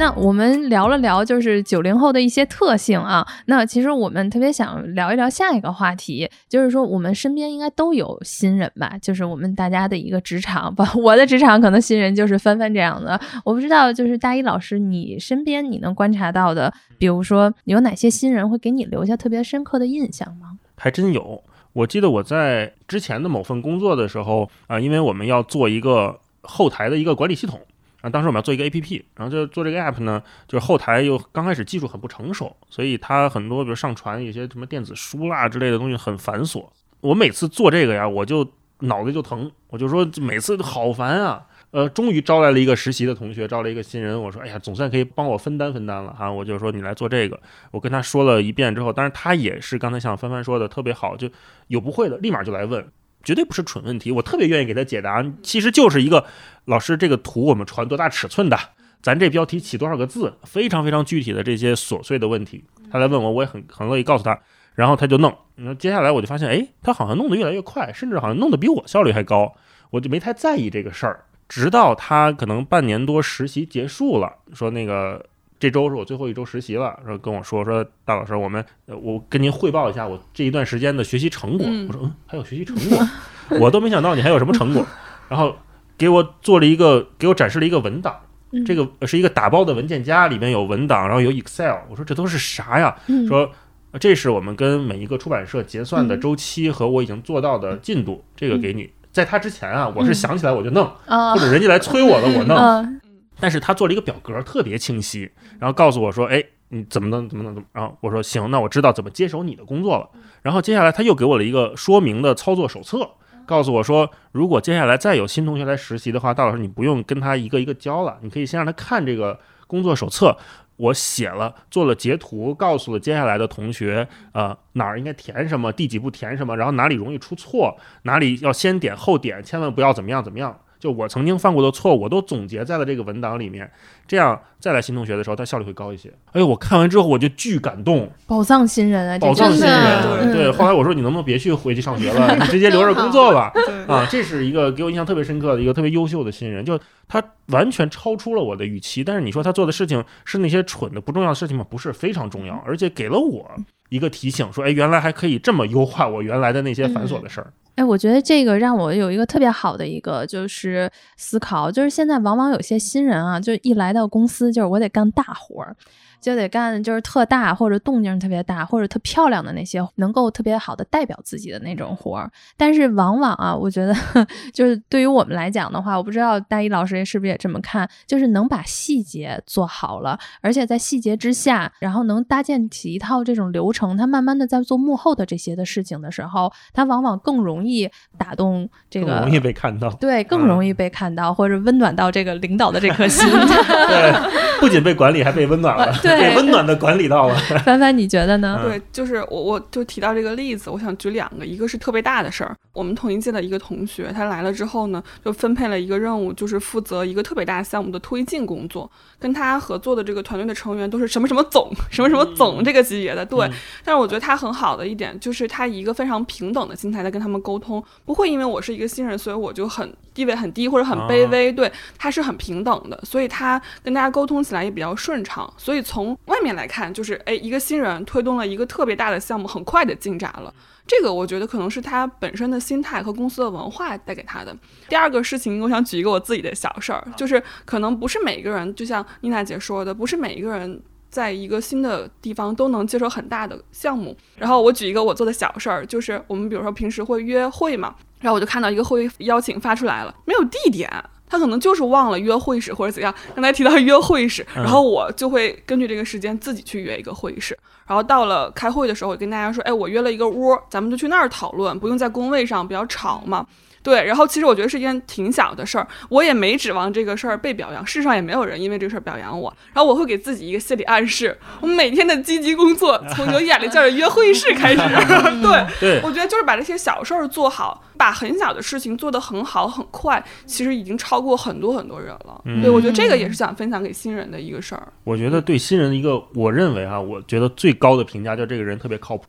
[0.00, 20.58] 那我们聊了聊就是九零后的一些特性啊，那其实我们特别想聊一聊下一个话题，就是说我们身边应该都有新人吧，就是我们大家的一个职场，不， 我的职场可能新人就是帆帆这样的，我不知道就是大一老师你身边你能观察到的，比如说有哪些新人会给你留下特别深刻的印象吗？
[20.76, 21.44] 还真有。
[21.74, 27.60] 我记得我在之前的某份工作的时候啊、因为我们要做一个后台的一个管理系统
[28.00, 36.66] 啊，当时我们要做一个 APP，然后就做这个 app 呢，就是后台又刚开始技术很不成熟，所以它很多比如上传一些什么电子书啦之类的东西很繁琐。
[37.00, 38.46] 我每次做这个呀，我就
[38.80, 41.46] 脑袋就疼，我就说每次好烦啊。
[41.72, 44.20] 呃，终于招来了一个实习的同学，招了一个新人。
[44.20, 46.28] 我说，哎呀，总算可以帮我分担分担了哈。
[46.28, 47.40] 我就说你来做这个。
[47.70, 51.30] 我跟他说了一遍之后，当然他也是刚才像帆帆说的特别好，就
[51.68, 52.84] 有不会的立马就来问，
[53.22, 54.10] 绝对不是蠢问题。
[54.10, 56.24] 我特别愿意给他解答，其实就是一个
[56.64, 58.58] 老师这个图我们传多大尺寸的，
[59.02, 64.38] 咱这标题起多少个字，非常非常具体的这些琐碎的问题，他来问我，我也很很乐意告诉他。
[64.74, 69.52] 然后他就弄，那接下来我就发现，哎，他好像弄得越来越快，甚至好像弄得比我效率还高，
[69.90, 71.24] 我就没太在意这个事儿。
[71.48, 75.22] 直到他可能半年多实习结束了，说那个
[75.60, 81.66] 这周是我最后一周实习了，说跟我说说大老师，我们呃我跟您汇报一下我这一段时间的学习成果。
[81.68, 83.06] 嗯我说嗯，还有学习成果，
[83.60, 84.84] 我都没想到你还有什么成果。
[85.28, 85.54] 然后
[85.98, 88.16] 给我做了一个，给我展示了一个文档，
[88.52, 91.76] 嗯这个是一个打包的文件夹，里面有文档，然后有 Excel。
[91.90, 92.96] 我说这都是啥呀？
[93.08, 93.50] 嗯说
[93.92, 98.90] 呃这是我们跟每一个出版社结算的嗯周期和我已经做到的进度，这个给你。
[99.12, 103.00] 在他之前啊，我是嗯想起来我就弄，啊或者人家来催我了我弄。
[103.40, 107.68] 但是他做了一个表格，特别清晰，然后告诉我说，哎，你怎么能怎么能怎么？
[107.72, 110.08] 然后我说行，那我知道怎么接手你的工作了。
[110.42, 113.10] 然后接下来他又给我了一个说明的操作手册，
[113.46, 120.36] 告诉我说，如果接下来再有新同学来实习的话，到老师你不用跟他一个一个教了，你可以先让他看这个工作手册。
[120.76, 130.58] 我写了，做了截图，告诉了接下来的同学，呃，哪儿应该填什么，第几步填什么，然后哪里容易出错，哪里要先点后点，千万不要怎么样怎么样。
[130.80, 133.70] 就我曾经犯过的错误，我都总结在了这个文档里面，
[134.08, 136.08] 这样再来新同学的时候，他效率会高一些。
[136.32, 140.32] 哎呦，我看完之后我就巨感动，宝藏新人啊，宝藏新人。
[140.32, 143.52] 对，后来我说你能不能别去回去上学了，你直接留着工作吧。
[143.86, 149.04] 啊，这是一个给我印象特别深刻的一个特别优秀的新人，就他完全超出了我的预期。
[149.04, 151.66] 但是你说他做的事情是那些蠢的不重要的事情吗？
[151.68, 153.50] 不是，非常重要，而且给了我
[153.90, 157.52] 一个提醒，说，哎，原来还可以这么优化我原来的那些繁琐的事儿。
[157.76, 165.74] 哎，我觉得这个让我有一个特别好的一个就是思考，就是现在往往有些新人啊，就一来到公司，就是我得干大活儿。
[166.20, 173.94] 就得干就是特大或者动静特别大或者特漂亮的那些能够特别好的代表自己的那种活儿，但是往往啊，我觉得
[174.52, 189.90] 就是对于我们来讲的话，我不知道大一老师是不是也这么看，就是能把细节做好了，而且在细节之下，然后能搭建起一套这种流程，他慢慢的在做幕后的这些的事情的时候，他往往更容易打动这个更容易被看到。
[189.94, 193.28] 对，更容易被看到，或者温暖到这个领导的这颗心。
[193.88, 197.34] 对，不仅被管理，还被温暖了， 对被温暖的管理到了。
[197.64, 198.60] 帆帆，你觉得呢？
[198.62, 213.46] 嗯对，就是我，我就提到这个例子，我想举两个，一个是特别大的事儿，我们同一届的一个同学，他来了之后呢，就分配了一个任务，就是负责一个特别大项目的推进工作，跟他合作的这个团队的成员都是什么什么总、什么什么总这个级别的，对。
[213.46, 213.52] 嗯
[213.84, 225.52] 但是我觉得他很好的一点，就是他以一个非常平等的心态在跟他们沟通，不会因为我是一个新人，所以我就很地位很低或者很卑微，对，他是很平等的，所以他跟大家沟通起来也比较顺畅。
[225.56, 230.52] 所以从外面来看，就是哎，一个新人推动了一个特别大的项目，很快的进展了。
[230.86, 234.56] 这个我觉得可能是他本身的心态和公司的文化带给他的。
[234.88, 240.82] 第二个事情，我想举一个我自己的小事儿，就是可能不是每一个人，就像妮娜姐说的，不是每一个人。
[241.10, 250.88] 在一个新的地方都能接手很大的项目，然后我举一个我做的小事儿，就是我们比如说平时会约会嘛，然后我就看到一个会议邀请发出来了，没有地点，
[251.28, 253.12] 他可能就是忘了约会议室或者怎样。
[253.34, 263.44] 刚才提到约会议室，然后我就会根据这个时间自己去约一个会议室，然后到了开会的时候，我跟大家说，哎，我约了一个屋，咱们就去那儿讨论，不用在工位上比较吵嘛。
[263.82, 269.54] 对，然后其实我觉得是一件挺小的事儿，我也没指望这个事儿被表扬，世上也没有人因为这个事儿表扬我。
[269.72, 274.78] 然后我会给自己一个心理暗示，我每天的积极工作从有眼力劲儿的约会议室开始。
[275.42, 282.40] 对，对，我觉得就是把这些小事儿做好，把很小的事情做得很好很快，其实已经超过很多很多人了。
[282.44, 284.92] 嗯对，我觉得这个也是想分享给新人的一个事儿。
[285.04, 289.24] 我觉得对新人的一个，我认为啊，我觉得最高的评价就是这个人特别靠谱。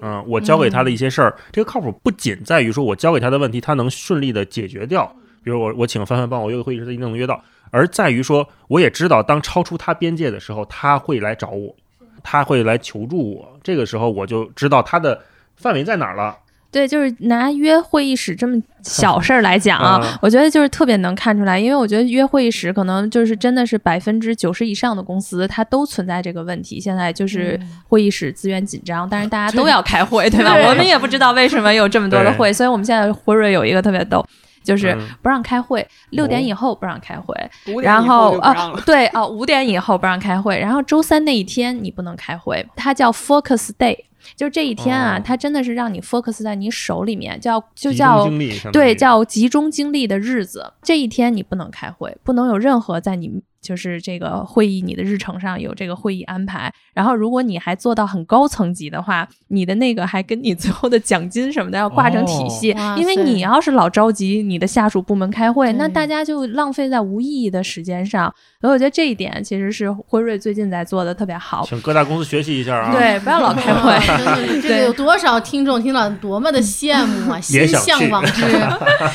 [0.00, 5.12] 嗯，我教给他的一些事儿，这个靠谱不仅在于说我教给他的问题，他能顺利的解决掉。
[5.42, 7.42] 比如我我请范范帮我约个会议室，他一定能约到。
[7.70, 11.74] 而在于说，我也知道当超出他边界的时候，他会来找我，
[12.22, 13.58] 他会来求助我。
[13.62, 15.20] 这个时候我就知道他的
[15.56, 16.36] 范围在哪儿了。
[16.70, 26.80] 对，就是拿约会议室这么小事儿来讲啊，嗯我觉得就是特别能看出来，因为我觉得约会议室可能就是真的是百分之九十以上的公司它都存在这个问题。
[26.80, 27.58] 现在就是
[27.88, 30.54] 会议室资源紧张，但是大家都要开会，对吧？
[30.68, 34.24] 我们也不知道为什么有这么多的会，所以我们现在辉瑞有一个特别逗。
[34.64, 37.34] 就是嗯不让开会，六点以后不让开会，
[37.82, 43.96] 然后后啊对啊，五点以后不让开会，然后周三那一天你不能开会，它叫 focus day，
[44.36, 48.28] 就这一天啊，哦它真的是让你 focus 在你手里面，叫就叫
[48.72, 50.72] 对叫集中精力的日子。
[50.82, 56.72] 这一天你不能开会，不能有任何在你就是这个会议你的日程上有这个会议安排。
[56.94, 68.32] 然后如果你还做到很高层级的话，你的那个还跟你最后的奖金什么的要挂成体系，哦因为你要是老着急你的下属部门开会，那大家就浪费在无意义的时间上。
[68.60, 71.64] 所以我觉得这一点其实是辉瑞最近在做的特别好。
[71.64, 72.92] 请各大公司学习一下啊。
[72.92, 73.96] 对，不要老开会。
[74.60, 78.42] 这个有多少听众听了多么的羡慕啊， 心向往之，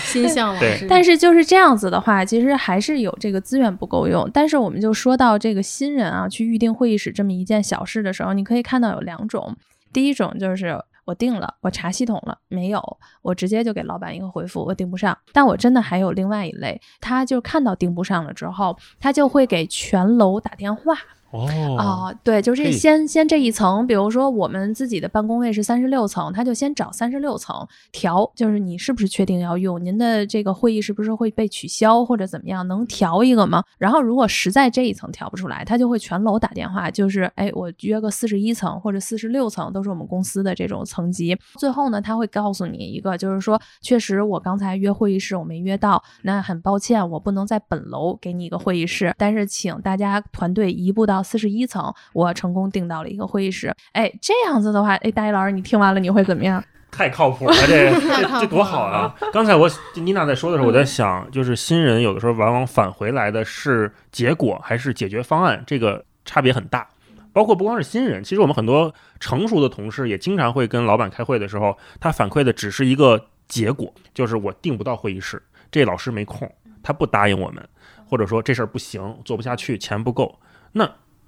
[0.05, 0.87] 心向往之。
[0.87, 4.29] 但是就是这样子的话，其实还是有这个资源不够用。
[4.33, 9.55] 但是我们就说到这个新人啊，去预定会议室这么一件小事的时候，你可以看到有两种。
[9.93, 15.15] 第一种就是我定了，我查系统了没有，我直接就给老板一个回复，我订不上。
[15.31, 20.97] 但我真的还有另外一类，他就看到订不上了之后，他就会给全楼打电话。
[21.33, 33.63] 哦，哦，对，就是嘿先先这一层，比如说我们自己的办公位是三十六层，他就先找三十六层调，就是你是不是确定要用，您的这个会议是不是会被取消或者怎么样，能调一个吗？
[33.79, 41.35] 然后如果实在这一层调不出来，他就会全楼打电话，就是哎，我约个四十一层或者四十六层，都是我们公司的这种层级。
[41.55, 53.73] 最后呢，他会告诉你一个，就是说，确实我刚才约会议室我没约到，那很抱歉，我不能在本楼给你一个会议室，但是请大家团队移步到四十一层，我成功订到了一个会议室。
[53.93, 56.63] 哎，这样子的话，哎，大一老师你听完了你会怎么样？
[56.91, 57.91] 太靠谱了，这
[58.39, 59.15] 这多好啊！
[59.33, 66.87] 刚才我妮娜在说的时候，我在想，就是新人有的时候往往返回来的是结果还是解决方案，这个差别很大。
[67.31, 76.47] 包括不光是新人，其实我们很多成熟的同事也经常会跟老板开会的时候，他反馈的只是一个结果，就是我订不到会议室，这老师没空，
[76.83, 77.67] 他不答应我们，
[78.07, 80.37] 或者说这事儿不行，做不下去，钱不够，
[80.73, 80.87] 那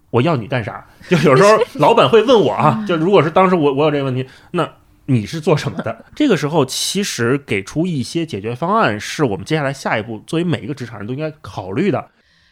[0.10, 0.86] 我要你干啥？
[1.10, 1.50] 就有时候
[1.80, 4.70] 老板会问我啊，就如果是当时我我有这个问题，那
[5.08, 6.06] 你是做什么的？
[6.16, 12.08] 这个时候其实给出一些解决方案，是我们接下来下一步作为每一个职场人都应该考虑的。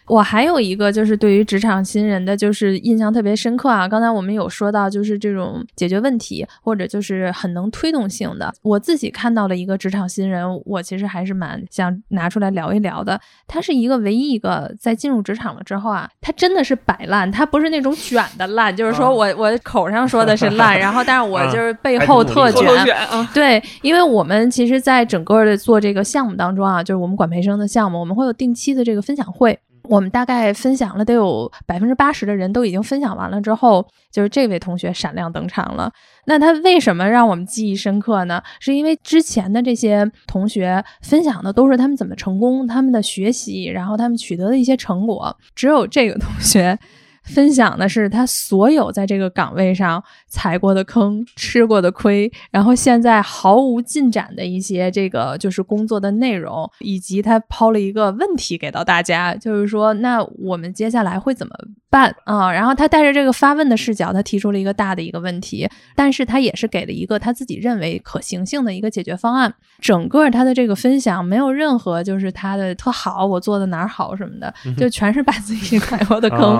[0.08, 3.88] 我还有一个就是对于职场新人的，就是印象特别深刻啊。
[3.88, 8.54] 刚才我们有说到，就是这种解决问题或者就是很能推动性的。
[8.62, 13.20] 我自己看到了一个职场新人，我其实还是蛮想拿出来聊一聊的。
[13.48, 22.68] 他是一个唯一一个在进入职场了之后啊，他真的是摆烂，他不是那种卷的烂，就是说我我口上说的是烂，然后但是我就是背后特卷
[23.34, 29.58] 对，因为我们其实，在整个的做这个项目当中啊，就是我们管培生的项目，我们会有定期的这个分享会。
[29.90, 35.92] 我们大概分享了得有百分之八十的人都已经分享完了之后，就是这位同学闪亮登场了。
[36.26, 38.42] 那他为什么让我们记忆深刻呢？
[38.60, 46.78] 是因为之前的这些同学分享的都是他们怎么成功、他们的学习，然后他们取得的一些成果，只有这个同学。
[47.24, 61.54] 分享的是他所有在这个岗位上踩过的坑、吃过的亏，然后现在毫无进展的一些这个就是工作的内容，以及他抛了一个问题给到大家，就是说，那我们接下来会怎么
[61.90, 62.52] 办啊？
[62.52, 69.54] 然后他带着这个发问的视角，他提出了一个大的一个问题，但是他也是给了一个他自己认为可行性的一个解决方案。
[69.80, 76.58] 整个他的这个分享没有任何就是他的特好，我做的哪儿好什么的，就全是把自己 踩过的坑。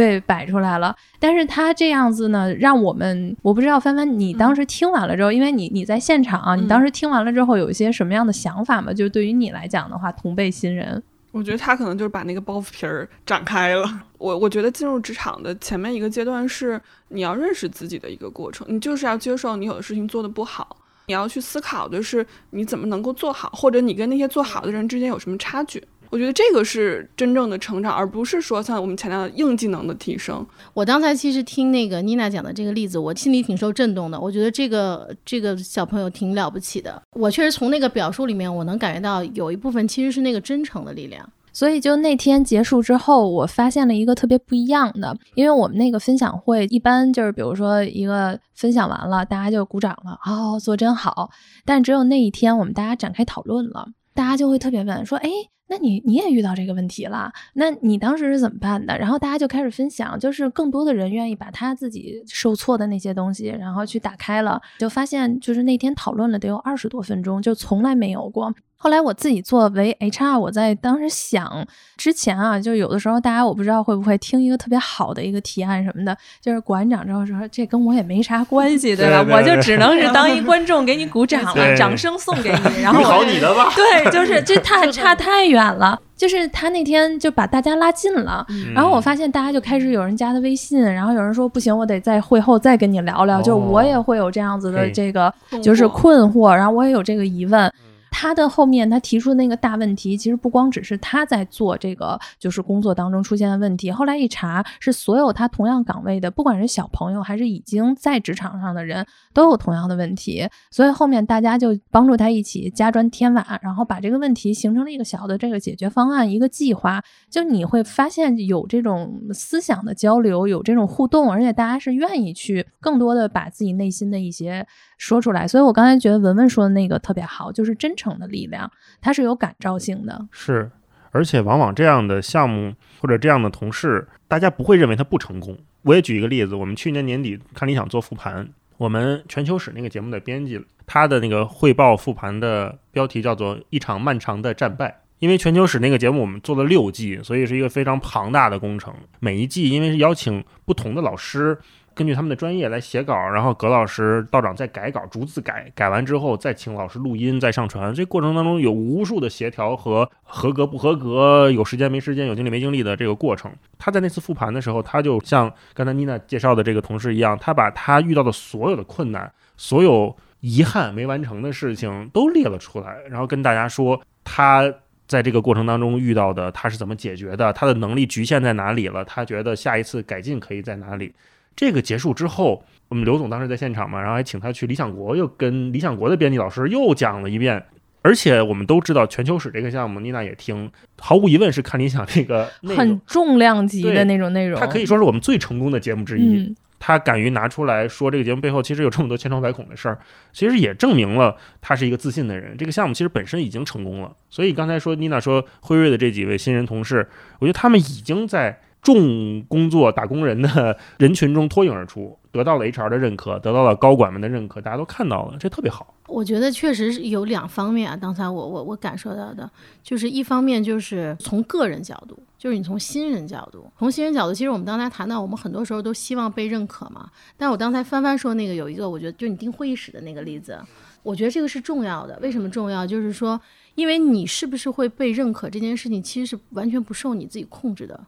[0.00, 0.96] 对，摆出来了。
[1.18, 8.92] 但是他这样子呢，让我们我不知道帆帆，你当时听完了之后，因为你你在现场啊，你当时听完了之后有一些什么样的想法吗？
[8.92, 13.84] 就对于你来讲的话，同辈新人，我觉得他可能就是把那个包袱皮儿展开了。
[14.18, 20.76] 我我觉得进入职场的前面一个阶段是你要认识自己的一个过程，你就是要接受你有的事情做的不好，
[21.06, 25.82] 你要去思考的是你怎么能够做好，或者你跟那些做好的人之间有什么差距。
[26.10, 30.44] 我觉得这个是真正的成长，而不是说像我们强调的硬技能的提升。
[30.74, 34.18] 我刚才其实听那个妮娜讲的这个例子，我心里挺受震动的。
[34.18, 37.00] 我觉得这个这个小朋友挺了不起的。
[37.12, 41.26] 我确实从那个表述里面，我能感觉到有一部分其实是那个真诚的力量。
[41.52, 51.30] 所以就那天结束之后，我发现了一个特别不一样的，因为我们那个分享会一般就是比如说一个分享完了，大家就鼓掌了，哦，做真好。
[51.64, 55.28] 但只有那一天，我们大家展开讨论了，大家就会特别问说，哎。
[55.70, 57.32] 那你你也遇到这个问题了？
[57.54, 58.98] 那你当时是怎么办的？
[58.98, 68.52] 然后大家就开始分享，就是更多的人愿意把他自己受挫的那些东西，然后去打开了，就发现就是那天讨论了得有二十多分钟，就从来没有过。
[68.82, 71.66] 后来我自己作为 HR，我在当时想
[71.98, 79.22] 之前啊，就有的时候大家我不知道会不会听一个特别好的一个提案什么的，就是馆长之后说这跟我也没啥关系，对吧？
[79.22, 83.70] 对对我就只能是当一 观众给你鼓掌了，掌声送给你，然后好你的吧。
[83.76, 86.00] 对，就是这太 差太远了。
[86.16, 93.40] 就是他那天就把大家拉近了，嗯然后我发现大家就开始有人加他微信，然后有人说不行，我得在会后再跟你聊聊。
[93.40, 97.72] 就我也会有这样子的这个就是困惑，然后我也有这个疑问。
[98.10, 110.48] 他的后面他提出的那个大问题，其实不光只是他在做这个就是工作当中出现的问题，后来一查是所有他同样岗位的，不管是小朋友还是已经在职场上的人，都有同样的问题。
[110.70, 117.02] 所以后面大家就帮助他一起加砖添瓦，然后把这个问题形成了一个小的这个解决方案，一个计划。
[117.28, 124.66] 就你会发现有这种思想的交流，有这种互动，而且大家是愿意去更多的把自己内心的一些
[125.00, 125.48] 说出来。
[125.48, 128.70] 所以我刚才觉得文文说的那个特别好，就是真诚的力量，
[129.00, 130.28] 它是有感召性的。
[130.30, 130.70] 是，
[131.10, 135.56] 而且往往这样的项目或者这样的同事，大家不会认为他不成功。
[135.82, 138.46] 我也举一个例子，我们去年年底看理想做复盘，
[138.76, 145.00] 我们全球史那个节目的编辑，他的那个汇报复盘的标题叫做“一场漫长的战败”。
[145.20, 148.94] 因为全球史那个节目我们做了六季，所以是一个非常庞大的工程。
[149.18, 151.58] 每一季因为是邀请不同的老师，
[152.00, 157.92] 根据他们的专业来写稿，然后葛老师、道长再改稿，逐字改，改完之后再请老师录音、再上传。
[157.92, 163.52] 这过程当中有无数的协调和合格不合格、有时间没时间、有精力没精力的这个过程。
[163.76, 174.72] 他在那次复盘的时候，他就像刚才妮娜介绍的这个同事一样，他把他遇到的所有的困难、所有遗憾没完成的事情都列了出来，然后跟大家说他。
[175.06, 177.52] 在这个过程当中遇到的，他是怎么解决的？
[177.52, 179.04] 他的能力局限在哪里了？
[179.04, 181.12] 他觉得下一次改进可以在哪里？
[181.60, 187.62] 这个结束之后，我们刘总当时在现场嘛，然后还请他去理想国，又跟理想国的编辑老师又讲了一遍。
[188.00, 196.56] 而且我们都知道全球史这个项目，妮娜也听，毫无疑问是看理想这个很重量级的那种内容，它可以说是我们最成功的节目之一。
[196.78, 199.98] 他敢于拿出来说这个节目背后其实有这么多千疮百孔的事儿，
[200.32, 202.56] 其实也证明了他是一个自信的人。
[202.56, 204.10] 这个项目其实本身已经成功了。
[204.30, 207.06] 所以刚才说妮娜说辉瑞的这几位新人同事，
[207.38, 212.16] 我觉得他们已经在重工作打工人的人群中脱颖而出。
[212.30, 215.92] 得到了 HR 的认可，得到了高管们的认可，大家都看到了，这特别好。
[216.06, 219.50] 我觉得确实是有两方面啊，刚才我我我感受到的，
[219.82, 227.10] 就是一方面就是从个人角度，就是你从新人角度，从新人角度，其实我们刚才谈到，我们很多时候都希望被认可嘛。
[227.36, 230.56] 但我刚才翻翻说那个有一个，我觉得就你订会议室的那个例子，
[231.02, 232.16] 我觉得这个是重要的。
[232.22, 232.86] 为什么重要？
[232.86, 233.40] 就是说，
[233.74, 237.98] 因为你是不是会被认可这件事情，其实是完全不受你自己控制的。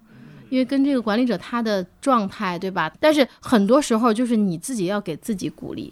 [0.53, 2.93] 因为跟这个管理者他的状态，对吧？
[3.01, 5.91] 但是很多时候就是你自己要给自己鼓励，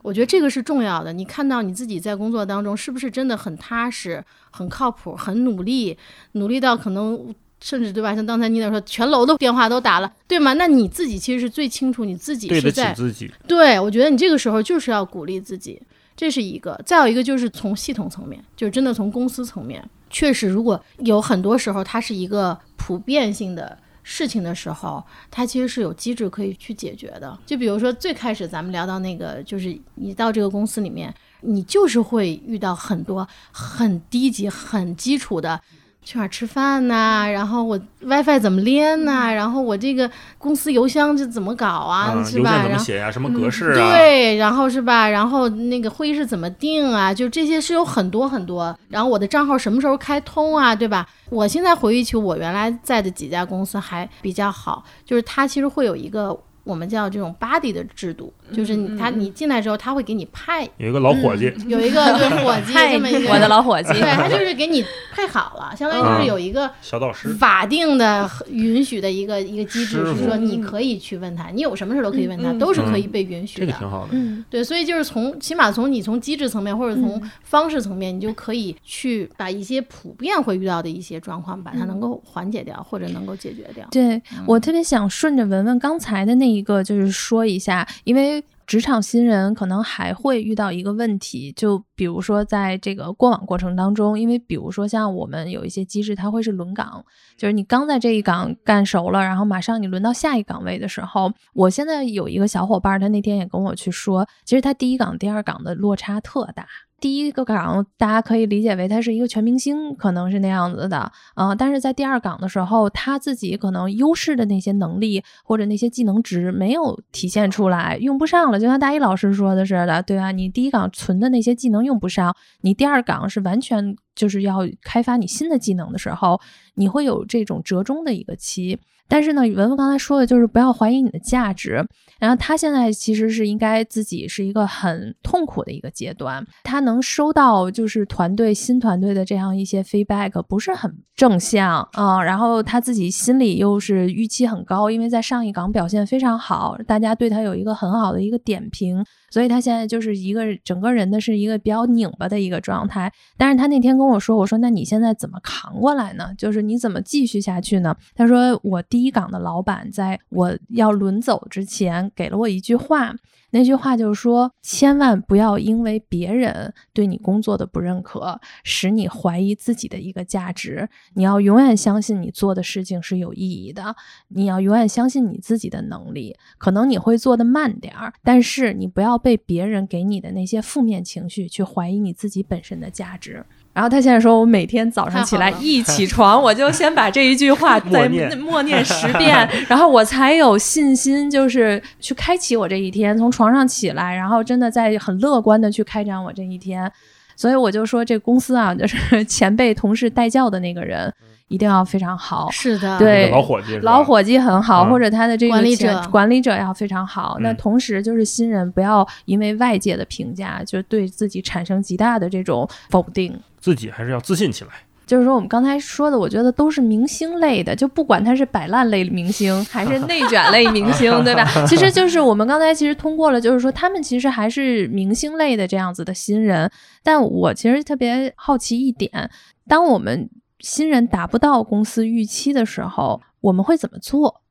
[0.00, 1.12] 我觉得这个是重要的。
[1.12, 5.98] 你看到你自己在工作当中是不是真的很踏实、很靠谱、很努力，
[6.32, 8.14] 努力到可能甚至对吧？
[8.14, 10.54] 像刚才妮娜说，全楼的电话都打了，对吗？
[10.54, 13.30] 那你自己其实是最清楚你自己是在自己。
[13.46, 15.78] 对，我觉得你这个时候就是要鼓励自己，
[16.16, 16.80] 这是一个。
[16.86, 23.76] 再有一个就是从系统层面，就是真的从公司层面，确实如果有很多时候它是一个普遍性的。
[24.12, 25.00] 事情的时候，
[25.30, 27.38] 它其实是有机制可以去解决的。
[27.46, 35.60] 就比如说最开始咱们聊到那个，就是你到这个公司里面，你就是会遇到很多很低级、很基础的。
[36.02, 37.28] 去哪儿吃饭呐？
[37.30, 39.30] 然后我 WiFi 怎么连呐？
[39.32, 42.22] 然后我这个公司邮箱这怎么搞啊？
[42.24, 42.62] 是吧？
[42.62, 43.10] 怎么写呀？
[43.10, 43.92] 什么格式啊？
[43.96, 45.08] 对，然后是吧？
[45.08, 47.12] 然后那个会议室怎么定啊？
[47.12, 48.76] 就这些是有很多很多。
[48.88, 50.74] 然后我的账号什么时候开通啊？
[50.74, 51.06] 对吧？
[51.28, 56.38] 我现在回忆起我原来在的几家公司还比较好，就是它其实会有一个。
[56.62, 73.66] 我们叫这种 body 的制度，就是你他你进来之后，他会给你派有一个老伙计，有一个对 伙计这么一个我的老伙计，对他就是给你配好了，相当于就是有一个小导师法定的允许的一个一个机制，是说你可以去问他，你有什么事都可以问他，都是可以被允许的。
[73.66, 83.86] 这个挺好的，嗯，对，所以就是从起码从你从机制层面或者从方式层面，你就可以去把一些普遍会遇到的一些状况，把它能够缓解掉或者能够解决掉。
[83.90, 87.30] 对我特别想顺着文文刚才的那一个，就是说。
[87.30, 88.39] 说一下，因为
[88.70, 97.04] 职场新人可能还会遇到一个问题，就比如说在这个过往过程当中，因为比如说像我们有一些机制，它会是轮岗，
[97.36, 106.64] 就是你刚在这一岗干熟了，然后马上你轮到下一岗位的时候，我现在有一个小伙伴，他那天也跟我去说，其实他第一岗、第二岗的落差特大。
[107.00, 120.30] 第一个岗，大家可以理解为他是一个全明星，可能是那样子的，嗯，但是在第二岗的时候，他自己可能优势的那些能力或者那些技能值没有体现出来，用不上了，就像大一老师说的似的，对吧？
[120.30, 126.38] 你第一岗存的那些技能用不上，你第二岗是完全就是要开发你新的技能的时候，
[126.74, 128.78] 你会有这种折中的一个期。
[129.08, 131.84] 但是呢，文文刚才说的就是不要怀疑你的价值。
[132.20, 142.22] 然后他现在其实是应该自己是一个很痛苦的一个阶段，他能收到就是团队新团队的这样一些 feedback 不是很正向啊。
[142.22, 149.04] 然后他自己心里又是预期很高，因为在上一岗表现非常好，大家对他有一个很好的一个点评。
[149.30, 153.10] 所以他现在就是一个整个人的是一个比较拧巴的一个状态。
[153.36, 156.34] 但是他那天跟我说，我说那你现在怎么扛过来呢？
[156.36, 157.96] 就是你怎么继续下去呢？
[158.14, 163.14] 他说我第一岗的老板在我要轮走之前给了我一句话。
[163.50, 170.88] 那句话就是说，千万不要因为别人对你工作的不认可，使你怀疑自己的一个价值。
[171.14, 173.94] 你要永远相信你做的事情是有意义的，
[174.28, 176.36] 你要永远相信你自己的能力。
[176.58, 183.44] 可能你会做的慢点儿，但是你不要被别人给你的那些负面情绪去怀疑你自己本身的价值。
[183.72, 188.84] 然后他现在说，我每天早上起来一起床， 我就先把这一句话 再默念。
[188.84, 196.90] 十遍，然后我才有信心，就是去开启我这一天，从床上起来，然后真的在很乐观的去开展我这一天。
[197.36, 201.10] 所以我就说，这公司啊，就是前辈同事带教的那个人
[201.48, 206.08] 一定要非常好，是的，对老伙计，老伙计很好，嗯或者他的这个管理者。
[206.10, 207.38] 管理者要非常好。
[207.40, 213.34] 那嗯同时就是新人不要因为外界的评价，就对自己产生极大的这种否定。
[213.60, 214.70] 自己还是要自信起来。
[215.06, 221.44] 就是说，我们刚才说的，我觉得都是明星类的，就不管他是摆烂类明星 还是内卷类明星， 对吧？
[221.66, 226.70] 其实就是我们刚才其实通过了，就是说他们其实还是明星类的这样子的新人。
[227.02, 229.28] 但我其实特别好奇一点，
[229.66, 230.30] 当我们
[230.60, 234.42] 新人达不到公司预期的时候，我们会怎么做？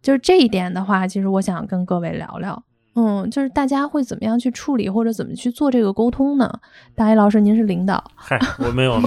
[0.00, 2.62] 就是这一点的话，其实我想跟各位聊聊。
[2.98, 6.50] 嗯，就是大家会怎么样去处理，或者怎么去做这个沟通呢？
[6.94, 8.98] 大一老师，您是领导，嗨，我没有，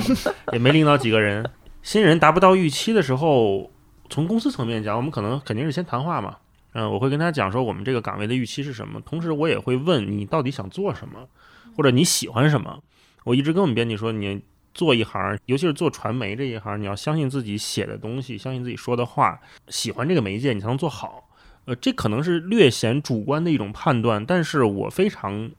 [0.53, 1.43] 也没领导几个人。
[1.81, 3.71] 新人达不到预期的时候，
[4.07, 6.37] 从公司层面讲，我们可能肯定是先谈话嘛。
[6.73, 11.27] 嗯，我会跟他讲说我们这个岗位的预期是什么，同时我也会问你到底想做什么，
[11.75, 12.79] 或者你喜欢什么。
[13.23, 14.39] 我一直跟我们编辑说，你
[14.75, 21.28] 做一行，尤其是做传媒这一行，你要相信自己写的东西，相信自己说的话，喜欢这个媒介，你才能做好。
[21.69, 25.51] 呃，这可能是略显主观的一种判断，但是我非常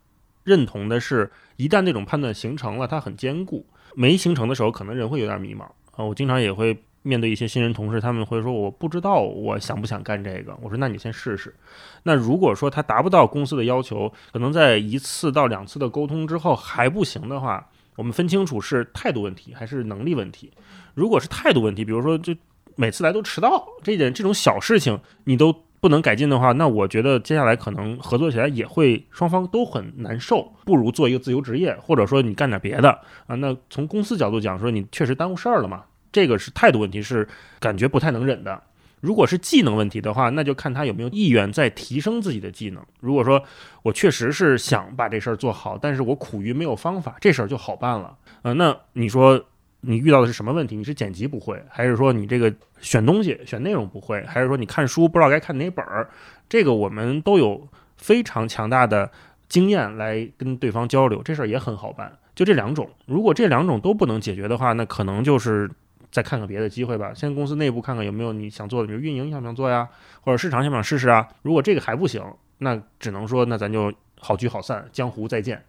[0.42, 3.64] 认同的是，一旦那种判断形成了，它很坚固。
[3.94, 6.04] 没形成的时候，可能人会有点迷茫啊。
[6.04, 10.52] 我经常也会面对一些新人同事，他们会说我不知道我想不想干这个。
[10.60, 11.54] 我说那你先试试。
[12.02, 20.50] 那如果说他达不到公司的要求，可能在一次到两次的沟通之后还不行的话，我们分清楚是态度问题还是能力问题。
[20.94, 22.34] 如果是态度问题，比如说就
[22.74, 32.90] 每次来都迟到这点这种小事情，你都不能改进的话，那我觉得接下来可能合作起来也会双方都很难受，不如做一个自由职业，或者说你干点别的
[33.26, 33.34] 啊。
[33.36, 37.26] 那从公司角度讲，说你确实耽误事儿了嘛，这个是态度问题，是
[37.58, 38.62] 感觉不太能忍的。
[39.00, 42.84] 如果是技能问题的话，那就看他有没有意愿再提升自己的技能。
[43.00, 43.42] 如果说
[43.82, 48.14] 我确实是想把这事儿做好，但是我苦于没有方法，这事儿就好办了。
[48.42, 49.42] 呃，那你说
[49.82, 50.76] 你遇到的是什么问题？
[50.76, 56.08] 你是剪辑不会，还是说你这个选东西、选内容不会，还是说你看书不知道该看哪本儿？
[56.48, 57.66] 这个我们都有
[57.96, 59.10] 非常强大的
[59.48, 62.12] 经验来跟对方交流，这事儿也很好办。
[62.34, 65.70] 就这两种，如果这两种都不能解决的话，那可能就是
[66.10, 67.12] 再看看别的机会吧。
[67.14, 69.88] 先公司内部看看有没有你想做的，比如运营想不想做呀，
[70.22, 71.28] 或者市场想不想试试啊？
[71.42, 72.22] 如果这个还不行，
[72.58, 75.62] 那只能说那咱就好聚好散，江湖再见。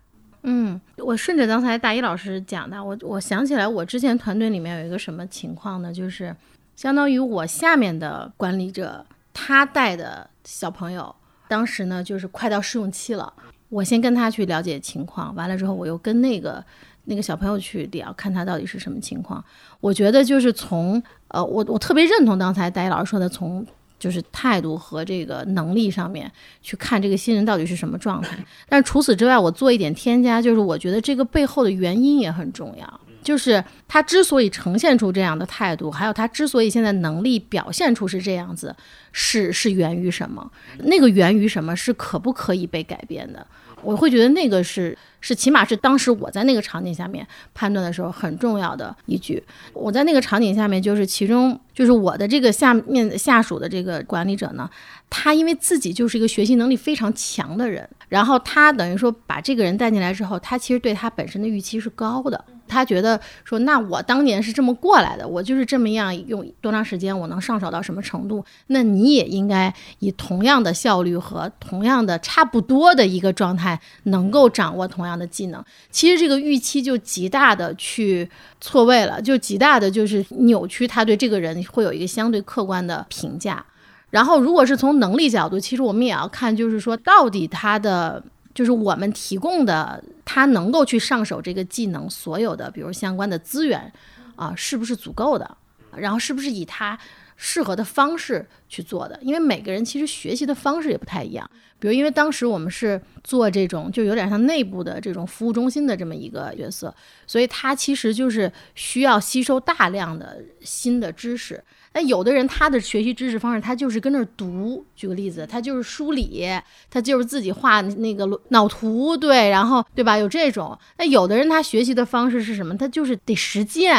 [0.43, 5.93] 嗯，我顺着刚才大一老师讲的，我我想起来，我之前团队里面有一个什么情况呢？
[5.93, 6.35] 就是
[6.75, 11.15] 相当于我下面的管理者，他带的小朋友，
[11.47, 13.31] 当时呢就是快到试用期了，
[13.69, 16.63] 我先跟他去了解情况，完了之后我又跟那个
[17.05, 19.43] 那个小朋友去聊，看他到底是什么情况。
[19.79, 23.65] 我觉得就是从呃，我我特别认同刚才大一老师说的，从
[24.01, 26.29] 就是态度和这个能力上面
[26.63, 28.35] 去看这个新人到底是什么状态。
[28.67, 32.99] 但除此之外，我做一点添加，就是我觉得这个背后的原因也很重要。
[33.21, 38.75] 就是他之所以呈现出这样的态度，还有他之所以现在能力表现出是这样子，
[39.11, 40.51] 是是源于什么？
[40.79, 43.45] 那个源于什么是可不可以被改变的？
[43.83, 49.43] 我会觉得那个是是起码是当时我在那个场景下面判断的时候很重要的依据。
[49.73, 54.69] 我在那个场景下面，就是其中就是我的这个下面下属的这个管理者呢，
[55.09, 62.43] 他因为自己就是一个学习能力非常强的人，然后他等于说把这个人带进来之后，他其实对他本身的预期是高的。
[62.71, 68.43] 他觉得说，那我当年是这么过来的，我就是这么样用多长时间，我能上手到什么程度？
[68.67, 75.61] 那你也应该以同样的效率和同样的差不多的一个状态，能够掌握同样的技能。
[75.89, 78.29] 其实这个预期就极大的去
[78.61, 83.63] 错位了，就极大的就是扭曲他对这个人会有一个相对客观的评价。
[84.11, 88.23] 然后，如果是从能力角度，其实我们也要看，就是说到底他的。
[88.53, 93.91] 就是我们提供的，他能够去上手这个技能，所有的比如相关的资源
[94.35, 95.57] 啊，是不是足够的？
[95.95, 96.97] 然后是不是以他
[97.35, 99.19] 适合的方式去做的？
[99.21, 101.49] 因为每个人其实学习的方式也不太一样。
[101.79, 106.93] 比如，因为当时我们是做这种，就有点像内部的这种服务中心的这么一个角色，
[107.25, 111.61] 所以他其实就是需要吸收大量的新的知识。
[111.93, 114.85] 那有的人他的学习知识方式，他就是跟那儿读。
[114.95, 116.47] 举个例子，他就是梳理，
[116.89, 120.17] 他就是自己画那个脑图，对，然后对吧？
[120.17, 120.77] 有这种。
[120.97, 122.77] 那有的人他学习的方式是什么？
[122.77, 123.95] 他就是得实践，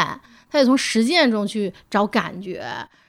[0.50, 2.64] 他得从实践中去找感觉。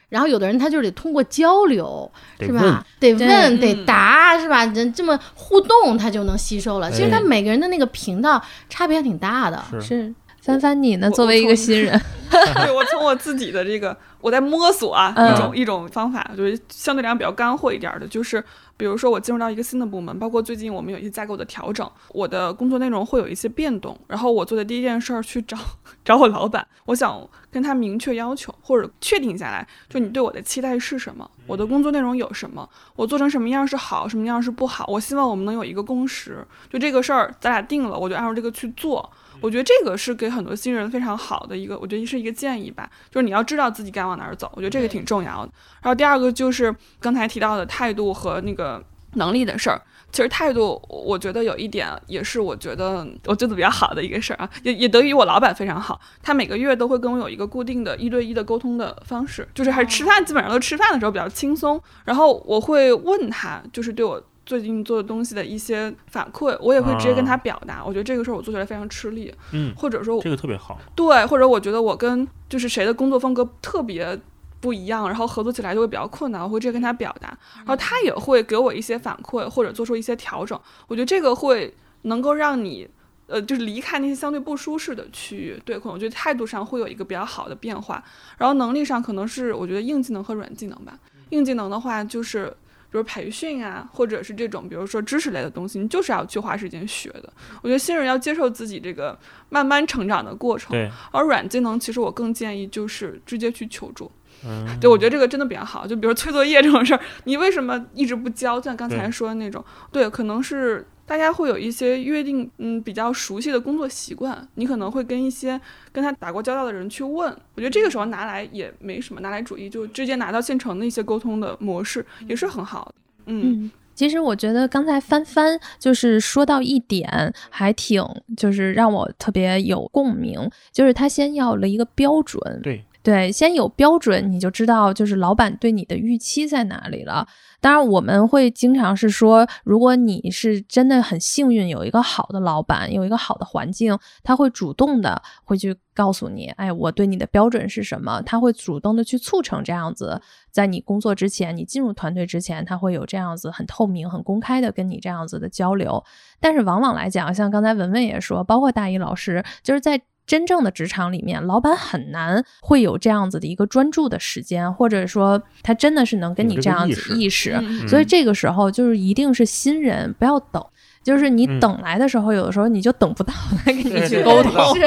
[0.09, 2.85] 然后有的人他就得通过交流，是吧？
[2.99, 4.63] 得问，得答，是吧？
[4.65, 6.91] 人这么互动，他就能吸收了。
[6.91, 9.63] 其实他每个人的那个频道差别还挺大的。
[9.81, 10.13] 是
[10.43, 11.09] 是帆帆，你呢？
[11.11, 11.97] 作为一个新人，
[12.29, 18.43] 对我从我自己的这个我在摸索啊，嗯一种一种方法，就是相对来讲比较干货一点儿的，就是
[18.75, 25.57] 比如说我进入到一个新的部门，包括最近我们有一些架构的调整，我的工作内容会有一些变动，然后我做的第一件事儿去找
[26.03, 39.09] 找我老板，我想跟他明确要求或者确定下来，就你对我的期待是什么，我的工作内容有什么，我做成什么样是好，什么样是不好，我希望我们能有一个共识，就这个事儿咱俩定了，我就按照这个去做。
[39.43, 45.51] 我觉得这个是给很多新人非常好的一个，我觉得是一个建议吧，就是你要知道自己该往哪儿走，我觉得这个挺重要的。
[45.81, 48.81] 然后第二个就是刚才提到的态度和那个
[49.15, 49.81] 能力的事儿。
[50.13, 67.83] 其实态度，我觉得有一点也是我觉得我做的比较好的一个事儿啊，也也得益于我老板非常好，他每个月都会跟我有一个固定的一对一的沟通的方式，就是还是吃饭，基本上都吃饭的时候比较轻松，然后我会问他，就是对我最近做的东西的一些反馈，我也会直接跟他表达。
[67.85, 70.79] 我觉得这个事儿我做起来非常吃力，嗯，或者说这个特别好。
[70.95, 74.19] 对，或者我觉得我跟就是谁的工作风格特别
[74.59, 80.59] 不一样，然后合作起来就会比较困难，我会直接跟他表达，然后他也会给我一些反馈或者做出一些调整。
[80.87, 81.73] 我觉得这个会
[82.03, 82.89] 能够让你。
[83.25, 88.03] 呃，就是离开那些相对不舒适的区域，对，可能我觉得态度上会有一个比较好的变化，
[88.37, 90.99] 然后能力上可能是我觉得硬技能和软技能吧。
[91.29, 92.53] 硬技能的话，就是
[92.93, 97.33] 比如培训啊，或者是这种比如说知识类的东西，你就是要去花时间学的。
[97.63, 99.17] 我觉得新人要接受自己这个
[99.49, 104.11] 慢慢成长的过程，对，而软技能，其实我更建议就是直接去求助。
[104.45, 105.87] 嗯，对，我觉得这个真的比较好。
[105.87, 108.59] 就比如催作业这种事儿，你为什么一直不交？
[108.59, 115.59] 就像刚才说的那种，对，可能是大家会有一些约定，嗯，比较熟悉的工作习惯，你可能会跟一些
[115.91, 117.35] 跟他打过交道的人去问。
[117.55, 122.95] 我觉得这个时候拿来也没什么，拿来主义就直接拿到现成的一些沟通的模式，也是很好的。
[123.25, 128.03] 嗯嗯，其实我觉得刚才帆帆就是说到一点，还挺
[128.35, 137.27] 就是让我特别有共鸣，就是他先要了一个标准，对，对，先有标准，你就知道就是老板对你的预期在哪里了。
[137.59, 148.21] 当然，我们会经常是说，如果你是真的很幸运，有一个好的老板，有一个好的环境，他会主动的会去告诉你，哎，我对你的标准是什么？
[148.21, 156.01] 他会主动的去促成这样子，在你工作之前，你进入团队之前，他会有这样子很透明、很公开的跟你这样子的交流。
[156.39, 167.51] 但是往往来讲，像刚才文文也说，包括大一老师，就是在真正的职场里面，老板很难会有这样子的一个专注的时间，或者说他真的是能跟你这样子意识意识。
[167.61, 170.63] 嗯所以这个时候就是一定是新人，不要等。
[171.03, 173.33] 就是你嗯等来的时候，有的时候你就等不到
[173.65, 174.75] 他跟你去沟通。
[174.75, 174.81] 是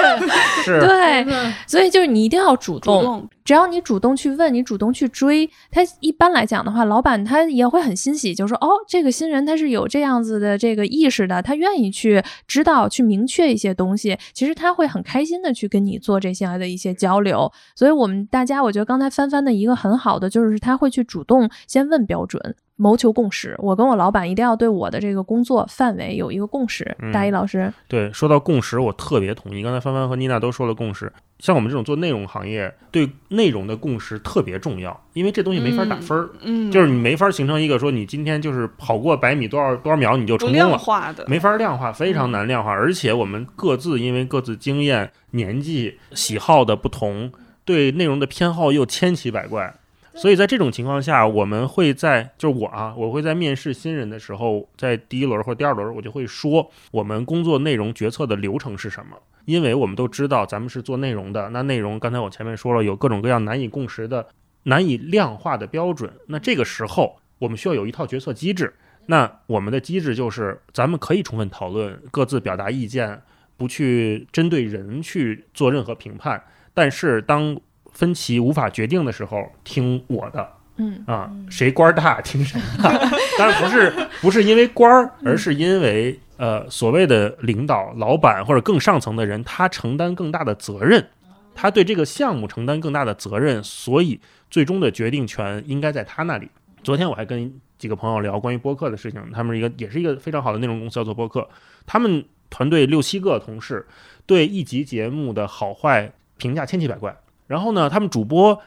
[0.65, 1.27] 是，对，
[1.67, 17.51] 所以就是你一定要主动，主动，只要你主动去问，你主动去追，他一般来讲的话，老板他也会很欣喜，就说哦，这个新人他是有这样子的这个意识的，他愿意去知道、去明确一些东西，其实他会很开心的去跟你做这些的一些交流。
[17.75, 22.57] 所以我们大家，我觉得刚才帆帆的一个很好的就是他会去主动先问标准。
[22.77, 26.95] 谋求共识，我跟我老板一定要对我的这个工作范围有一个共识。
[27.01, 29.63] 嗯大一老师，对，说到共识，我特别同意。
[29.63, 40.77] 刚才帆帆和妮娜都说了共识，像我们这种做内容行业，对内容的共识特别重要，因为这东西没法打分儿，嗯，就是你没法形成一个说你今天就是跑过百米多少多少秒你就成功了。
[40.77, 47.33] 化的，没法量化，非常难量化，而且我们各自因为各自经验、年纪、喜好的不同，
[47.65, 49.75] 对内容的偏好又千奇百怪，
[50.17, 64.27] 所以在这种情况下，我们会在就是我啊，我会在面试新人的时候，在第一轮或第二轮，我就会说我们工作内容决策的流程是什么，因为我们都知道咱们是做内容的，那内容刚才我前面说了，有各种各样难以共识的、
[64.65, 68.75] 难以量化的标准，那这个时候我们需要有一套决策机制。
[69.09, 73.23] 那我们的机制就是，咱们可以充分讨论，各自表达意见，
[73.57, 76.43] 不去针对人去做任何评判。
[76.75, 77.57] 但是当
[77.97, 80.49] 分歧无法决定的时候，听我的。
[80.77, 81.03] 嗯。
[81.07, 82.83] 啊，谁官儿大听谁的。
[83.39, 91.09] 当然不是不是因为官儿，而是因为呃所谓的领导、老板或者更上层的人，他承担更大的责任，
[91.55, 94.21] 他对这个项目承担更大的责任，所以
[94.51, 96.51] 最终的决定权应该在他那里。
[96.83, 101.49] 昨天我还跟几个朋友聊关于播客的事情，他们是一个也是一个非常好的内容公司要做播客，
[101.87, 103.87] 他们团队六七个同事
[104.25, 107.17] 对一集节目的好坏评价千奇百怪，
[107.47, 108.61] 然后呢，他们主播。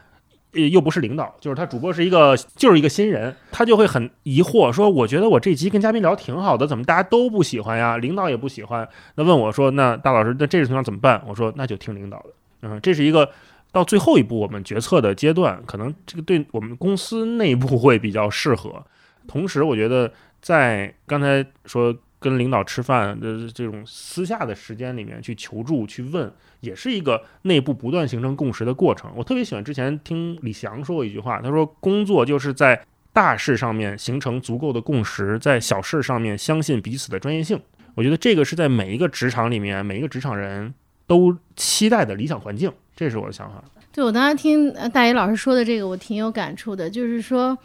[0.52, 7.98] 呃，又不是领导，就是他主播是一个就是一个新人，他就会很疑惑，说我觉得我这集跟嘉宾聊挺好的，怎么大家都不喜欢呀？
[7.98, 11.22] 领导也不喜欢，那问我说，那大老师，那这种情况怎么办？
[11.24, 12.30] 我说那就听领导的，
[12.62, 13.30] 嗯，这是一个
[13.70, 18.84] 到最后一步我们决策的阶段，可能这个对我们公司内部会比较适合。
[19.28, 20.12] 同时，我觉得
[20.42, 29.10] 在刚才说跟领导吃饭的这种私下的时间里面去求助、去问，也是一个内部不断形成共识的过程。
[29.16, 32.78] 我特别喜欢之前听李翔说过一句话，他说：“工作就是在
[33.12, 37.58] 大事上面形成足够的共识，在小事上面相信彼此的专业性。”
[37.96, 40.74] 我觉得这个是在每一个职场里面，每一个职场人
[41.06, 42.70] 都期待的理想环境。
[42.94, 43.64] 这是我的想法。
[43.92, 47.56] 对我当时听大一老师说的这个，我挺有感触的，就是说。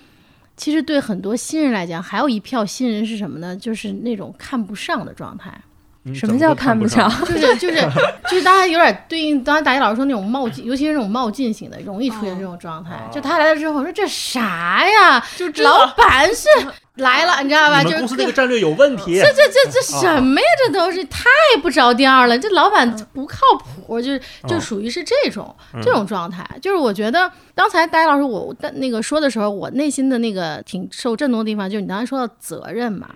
[0.58, 3.56] 其实对很多新人来讲，还有一票新人是什么呢？
[3.56, 5.54] 就是那种看不上的状态。
[6.14, 7.10] 什么叫看不上？
[7.26, 7.82] 就是就是
[8.30, 12.92] 就是大家有点对应，刚才大一老师说那种冒进，尤其是那种冒进型的，容易出现这种状态。
[13.12, 15.20] 就他来了之后说这啥呀？
[15.36, 16.48] 就老板是
[16.96, 17.84] 来了，你知道吧？
[17.84, 19.20] 就是公司这个战略有问题。
[19.20, 20.48] 这这这这什么呀？
[20.66, 21.26] 这都是太
[21.62, 22.40] 不着调了。
[22.40, 26.48] 这老板不靠谱，就是就属于是这种这种状态。
[26.62, 33.10] 就是我觉得刚才大一老师我那个说的时候，我内心的那个挺受震动的地方，就是你刚才说到责任嘛。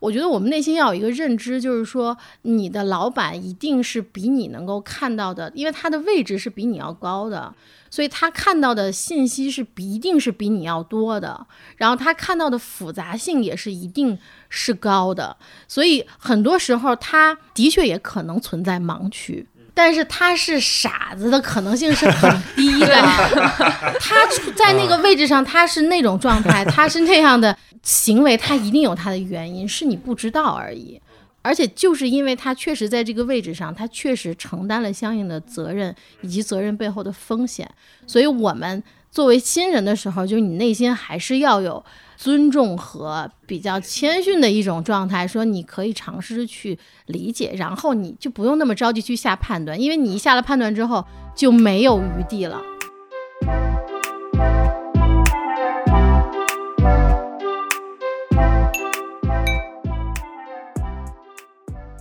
[0.00, 7.54] 我觉得我们内心要有一个认知，就是说你的老板一定是比你能够看到的，因为他的位置是比你要高的，
[7.90, 14.18] 所以他看到的信息是一定是比你要多的，然后他看到的复杂性也是一定
[14.48, 15.36] 是高的，
[15.66, 22.88] 所以很多时候他的确也可能存在盲区，但是他是傻子的可能性是很低的
[24.00, 27.54] 他在那个位置上他是那种状态，他是那样的。
[27.82, 31.00] 行为他一定有他的原因，是你不知道而已。
[31.42, 37.70] 而且就是因为他确实在这个位置上，他确实承担了相应的责任以及责任背后的风险，
[38.04, 41.84] 所以我们作为新人的时候，就是你内心还是要有
[42.16, 51.04] 尊重和比较谦逊的一种状态，说你可以尝试去理解，然后你就不用那么着急去下判断，因为你一下了判断之后
[51.34, 52.60] 就没有余地了。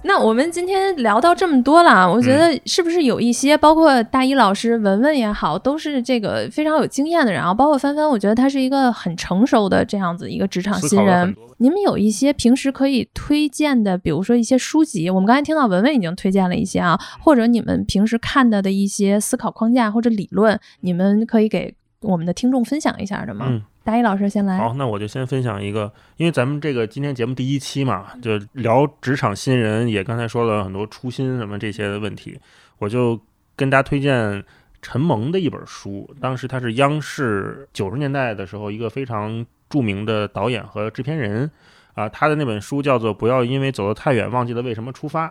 [0.07, 7.51] 那我们今天聊到这么多了，我觉得是不是有一些，包括大一老师、文文也好，都是这个非常有经验的人啊。
[7.51, 11.35] 包括帆帆，我觉得他是一个很成熟的这样子一个职场新人。
[11.57, 23.61] 你们有一些平时可以推荐的，比如说一些书籍，我们刚才听到文文已经推荐了一些啊，或者你们平时看到的一些思考框架或者理论，你们可以给我们的听众分享一下的吗？
[23.85, 24.57] 大一老师先来。
[24.57, 32.39] 好，那我就先分享一个，因为咱们这个今天节目第一期嘛，就聊职场新人，也刚才说了很多初心什么这些的问题，
[32.79, 33.19] 我就
[33.55, 34.43] 跟大家推荐
[34.81, 36.09] 陈蒙的一本书。
[36.19, 41.51] 当时他是央视九十年代的时候一个非常著名的导演和制片人
[41.93, 45.27] 啊，他的那本书叫做《不要因为走得太远忘记了为什么出发》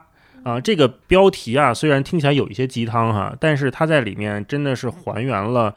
[0.49, 0.61] 啊。
[0.61, 5.75] 这个标题啊，虽然听起来有一些鸡汤哈，但是它在里面真的是还原了。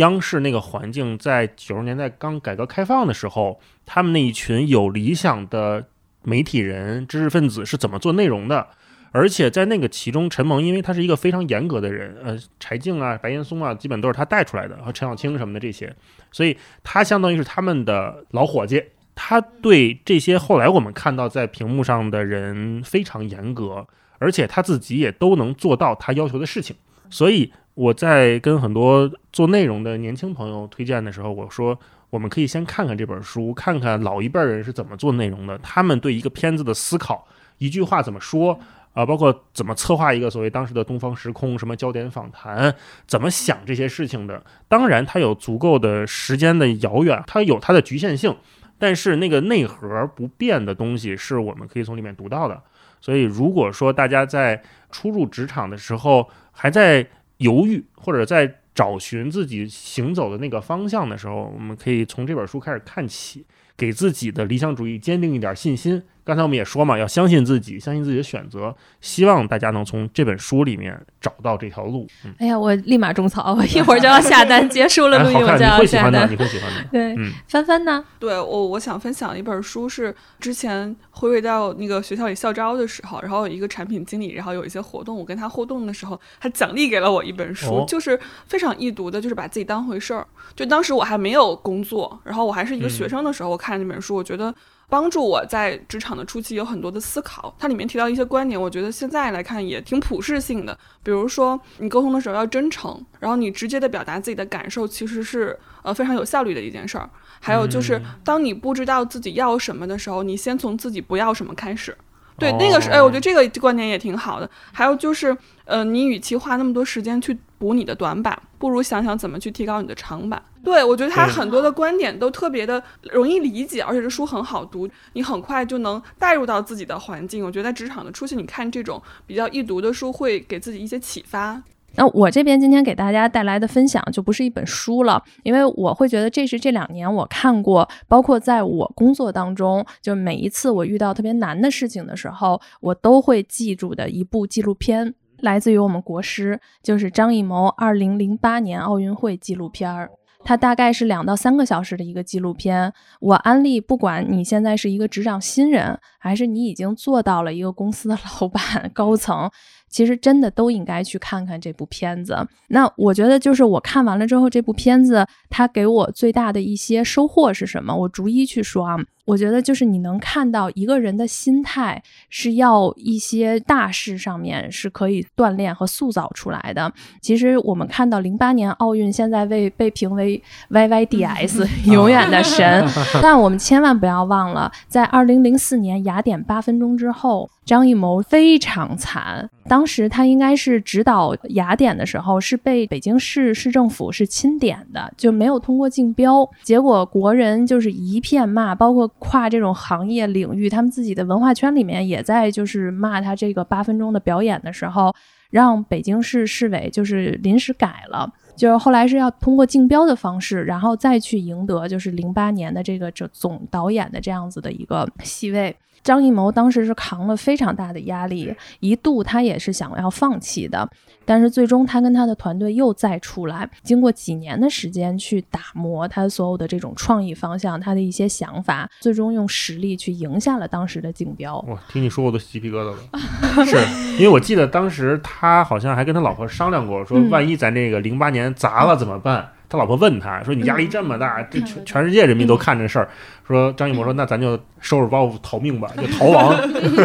[0.00, 5.86] 央视那个环境，在九十年代刚改革开放的时候，他们那一群有理想的
[6.22, 8.68] 媒体人、知识分子是怎么做内容的？
[9.12, 15.94] 而且在那个其中，陈蒙因为他是一个非常严格的人，呃，柴静啊、白岩松啊，基本都是他带出来的，和陈小青什么的这些，
[16.30, 18.82] 所以他相当于是他们的老伙计。
[19.14, 23.86] 他对这些后来我们看到在屏幕上的人非常严格，
[24.18, 26.74] 而且他自己也都能做到他要求的事情，
[27.10, 27.52] 所以。
[27.80, 31.78] 我在跟很多做内容的年轻朋友推荐的时候，我说
[32.10, 37.26] 我们可以先看看这本书，看看老一辈人是怎么做内容的，他们对一个片子的思考，
[37.56, 38.60] 一句话怎么说
[38.92, 42.74] 啊，包括怎么策划一个所谓当时的东方时空什么焦点访谈，
[43.06, 44.44] 怎么想这些事情的。
[44.68, 48.36] 当然，它有足够的时间的遥远，它有它的局限性，
[48.78, 52.62] 但是那个内核不变的东西是我们可以从里面读到的。
[53.00, 57.08] 所以，如果说大家在初入职场的时候还在。
[57.40, 63.44] 犹豫或者在找寻自己行走的那个方向的时候，我们可以从这本书开始看起，
[63.76, 66.02] 给自己的理想主义坚定一点信心。
[66.30, 68.72] 刚才我们也说嘛，要相信自己，相信自己的选择。
[69.00, 72.06] 希望大家能从这本书里面找到这条路。
[72.38, 74.68] 哎呀，我立马种草， 我一会儿就要下单。
[74.68, 76.30] 结束了录音，我就要下单。
[76.30, 78.04] 你会喜欢的， 对，嗯帆帆呢？
[78.20, 88.16] 对我，我想分享一本书，是之前辉瑞到那个学校里校招的时候，然后有一个产品经理，然后有一些活动，我跟他互动的时候，他奖励给了我一本书，就是
[88.46, 90.24] 非常易读的，就是把自己当回事儿。
[90.54, 94.54] 就当时我还没有工作，然后我还是一个学生的时候，我看这本书，我觉得。
[94.90, 100.76] 帮助我在职场的初期有很多的思考，它里面提到一些观点，我觉得现在来看也挺普适性的。
[101.02, 107.08] 比如说，你沟通的时候要真诚，然后你直接的表达自己的感受，其实是呃非常有效率的一件事儿。
[107.38, 111.96] 还有就是，当你不知道自己要什么的时候，你先从自己不要什么开始。
[112.40, 114.50] 对，那个是，哎，我觉得哦这个观点也挺好的。
[114.72, 115.36] 还有就是，
[115.66, 120.42] 呃，你与其花那么多时间去补你的短板，不如想想怎么去提高你的长板。
[120.64, 122.82] 对，我觉得他很多的观点都特别的
[123.12, 127.44] 容易理解，而且这书很好读，你很快就能带入到自己的环境。
[127.44, 131.62] 我觉得在职场的初期，你看这种比较易读的书，会给自己一些启发。
[131.96, 150.10] 那我这边今天给大家带来的分享就不是一本书了，因为我会觉得这是这两年我看过，包括在我工作当中，就每一次我遇到特别难的事情的时候，我都会记住的一部纪录片，来自于我们国师，就是张艺谋二零零八年奥运会纪录片儿。
[150.42, 152.90] 它大概是两到三个小时的一个纪录片。
[153.20, 159.50] 我安利，不管你现在是一个职场新人，还是你已经做到了一个公司的老板、 高层，
[159.90, 162.46] 其实真的都应该去看看这部片子。
[162.68, 167.94] 那我觉得，就是我看完了之后，这部片子它给我最大的一些收获是什么？
[167.94, 168.96] 我逐一去说啊。
[169.26, 176.92] 我觉得就是你能看到一个人的心态是要一些大事上面是可以锻炼和塑造出来的。
[177.20, 182.84] 其实我们看到零八年奥运现在被被评为 YYDS 永远的神，
[183.22, 189.48] 但我们千万不要忘了，在二零零四年雅典八分钟之后，张艺谋非常惨。
[189.68, 196.44] 当时他应该是指导雅典的时候，是被北京市市政府是钦点的，就没有通过竞标。
[196.64, 205.14] 结果国人就是一片骂，包括跨这种行业领域，他们自己的文化圈里面也在就是骂他这个八分钟的表演的时候，
[205.50, 208.28] 让北京市市委就是临时改了。
[208.56, 215.74] 就是后来是要通过竞标的方式，然后再去赢得就是零八年的这个这总导演的这样子的一个席位。
[216.02, 220.88] 张艺谋当时是扛了非常大的压力，一度他也是想要放弃的，
[221.24, 231.58] 但是最终他跟他的团队又再出来，经过几年的时间去打磨他所有的这种创意方向，他的一些想法，最终用实力去赢下了当时的竞标。
[231.68, 232.96] 哇，听你说我都鸡皮疙瘩了。
[233.66, 233.76] 是
[234.14, 239.50] 因为我记得当时他好像还跟他老婆商量过，说嗯万一咱这个零八年砸了怎么办？
[239.70, 243.08] 他老婆问他说：“你压力这么大，这嗯全全世界人民都看这事儿。”
[243.46, 246.56] 说张艺谋说：“那咱就收拾包袱逃命吧，就逃亡。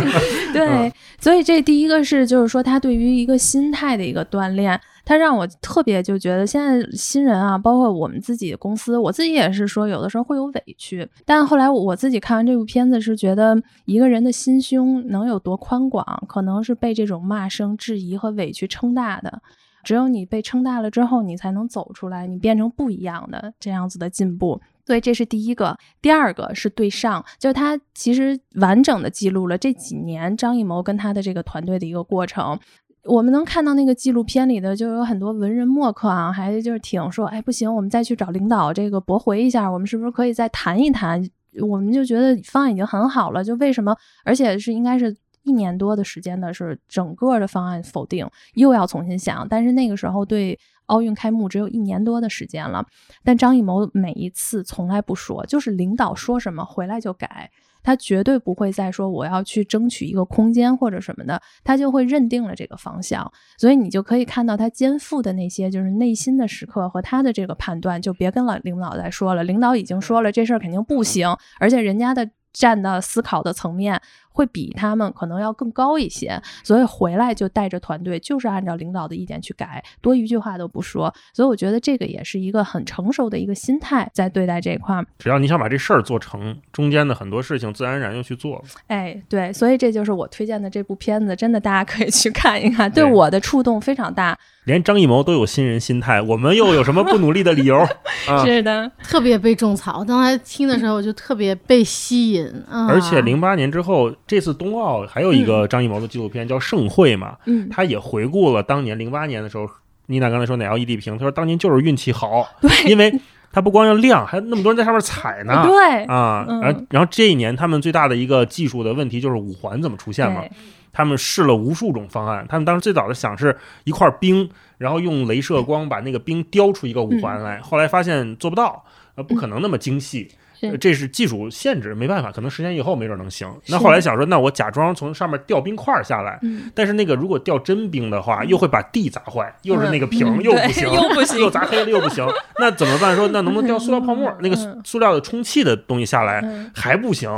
[0.51, 19.41] 对，所以这第一个是就是说他对于一个心态的一个锻炼，他让我特别就觉得现在新人啊，包括我们自己公司，我自己也是说有的时候会有委屈，但后来我我自己看完这部片子是觉得一个人的心胸能有多宽广，可能是被这种骂声、质疑和委屈撑大的。
[19.83, 24.59] 只有你被撑大了之后，你才能走出来，你变成不一样的这样子的进步。
[24.83, 32.59] 所以这是第一个，第二个是对上，就是他其实完整的记录了这几年张艺谋跟他的这个团队的一个过程。
[33.05, 41.23] 我们能看到那个纪录片里的，就有很多文人墨客啊，还就是挺说，哎，不行，我们再去找领导这个驳回一下，我们是不是可以再谈一谈？
[41.61, 43.95] 我们就觉得方案已经很好了，就为什么？
[44.23, 49.47] 而且是应该是一年多的时间的是整个的方案否定，又要重新想。
[49.47, 52.85] 但是那个时候对奥运开幕只有一年多的时间了，
[53.23, 57.49] 但张艺谋每一次从来不说，就是领导说什么回来就改。
[57.85, 71.29] 他绝对不会再说我要去争取一个空间或者什么的，他就会认定了这个方向，所以你就可以看到他肩负的那些就是内心的时刻和他的这个判断，就别跟老领导再说了，领导已经说了这事儿肯定不行，
[71.59, 74.01] 而且人家的站的思考的层面
[74.35, 81.13] 会比他们可能要更高一些，所以回来就带着团队，就是按照领导的意见去改，多一句话都不说。
[81.33, 85.05] 所以我觉得这个也是一个很成熟的一个心态，在对待这一块儿。
[85.17, 88.63] 只要你想把这事儿做成，中间的很多事情自然而然就去做了。
[88.87, 94.37] 哎，对，所以这就是我推荐的这部片子，真的大家可以去看一看，对对我的触动非常大。
[94.65, 97.77] 连张艺谋都有新人心态，我们又有什么不努力的理由
[98.27, 98.43] 啊？
[98.43, 100.03] 是的，特别被种草。
[100.03, 102.87] 当时听的时候，我就特别被吸引啊！
[102.87, 109.69] 而且零八年之后，这次冬奥还有一个张艺谋的纪录片叫《盛会》嘛，嗯，他也回顾了当年零八年的时候，
[110.07, 113.13] 妮娜刚才说哪 LED 屏，他说当年就是运气好， 对因为
[113.51, 115.65] 他不光要亮，还有那么多人在上面踩呢。
[115.65, 120.43] 对，啊，嗯然后然后这一年他们最大的一个技术的问题就是五环怎么出现嘛？
[120.91, 128.83] 他们试了无数种方案，他们当时最早的想是一块冰，然后用镭射光把那个冰雕出一个五环来，后来发现做不到，
[129.15, 130.31] 呃，不可能那么精细。
[130.79, 133.47] 这是技术限制，没办法，可能十年以后没准能行。
[133.67, 142.25] 那后来想说，那我假装从上面掉冰块下来，嗯，但是那个如果掉真冰的话，又会把地砸坏，又是那个瓶嗯又不行， 又不行又砸黑了又不行，
[142.59, 143.15] 那怎么办？
[143.15, 144.31] 说那能不能掉塑料泡沫？
[144.41, 147.29] 那个嗯塑料的充气的东西下来嗯还不行，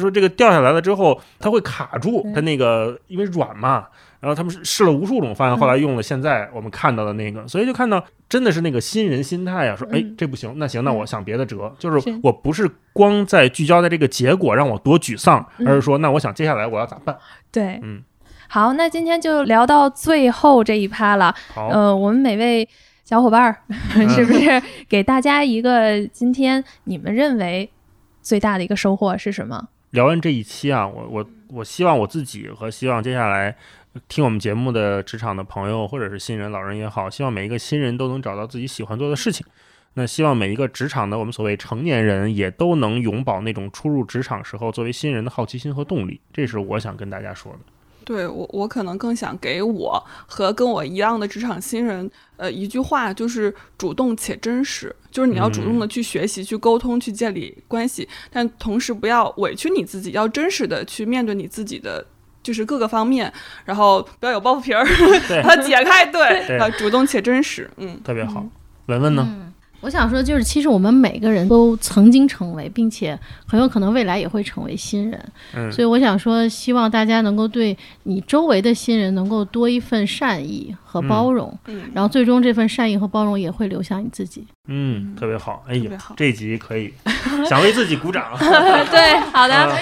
[0.00, 3.86] 说这个掉下来了之后它会卡住，它那个因为软嘛。
[4.20, 12.20] 然后他们是试了无数种方案，后来用了现在我们看到的那个，所以就看到真的是那个新人心态啊，说哎嗯这不行，那行那我想别的辙，就是是。
[12.22, 15.66] 我不是光在聚焦在这个结果让我多沮丧，嗯。
[15.66, 17.16] 而是说那我想接下来我要咋办？
[17.50, 18.02] 对，嗯，
[18.48, 21.34] 好，那今天就聊到最后这一趴了。
[21.54, 22.68] 好，呃，我们每位
[23.04, 23.56] 小伙伴儿
[24.08, 27.68] 是不是给大家一个今天你们认为
[28.20, 29.68] 最大的一个收获是什么？
[29.90, 33.56] 聊完这一期啊，我我我希望我自己和希望接下来
[34.08, 39.44] 听我们节目的职场的朋友或者是新人、老人也好，希望每一个新人都能找到自己喜欢做的事情。
[39.94, 47.58] 那希望每一个职场的我们所谓成年人也都能永葆那种初入职场时候作为新人的好奇心和动力，这是我想跟大家说的。
[48.04, 62.06] 对我，我可能更想给我和跟我一样的职场新人，呃，一句话就是主动且真实，就是你要主动的去学习、去沟通、去建立关系，但同时不要委屈你自己，要真实的去面对你自己的。
[62.42, 63.32] 就是各个方面，
[63.64, 64.84] 然后不要有包袱皮儿，
[65.28, 68.44] 对 把它解开，对，对啊，主动且真实，嗯，特别好。
[68.86, 69.24] 文文呢？
[69.28, 69.52] 嗯，
[69.82, 75.32] 我想说，就是其实我们每个人都曾经成为，并且很有可能未来也会成为新人。
[75.54, 84.44] 嗯所以我想说，希望大家能够对你周围的新人能够多一份善意和包容，嗯然后最终这份善意和包容也会流向你自己。
[84.66, 85.62] 嗯，特别好。
[85.68, 86.92] 哎呀特别好，这集可以，
[87.48, 88.24] 想为自己鼓掌。
[88.90, 89.54] 对，好的。
[89.54, 89.78] 啊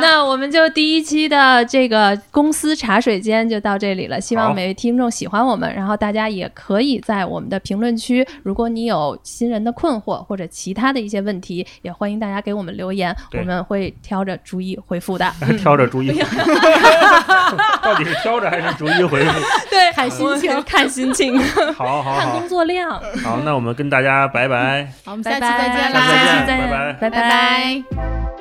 [0.00, 15.32] 那我们就第一期的这个公司茶水间就到这里了，希望每位听众喜欢我们，然后大家也可以在我们的评论区，如果你有新人的困惑或者其他的一些问题，也欢迎大家给我们留言，我们会挑着逐一回复的。
[15.58, 19.40] 挑着逐一回复，到底是挑着还是逐一回复？
[19.70, 21.38] 对，看心情看心情，
[21.76, 22.16] 好好好。
[22.18, 22.90] 看工作量。
[23.22, 24.86] 好，那我们跟大家拜拜。
[25.04, 27.10] 好，我们下期拜拜再见下期再啦，见拜拜拜。
[27.10, 28.37] 拜拜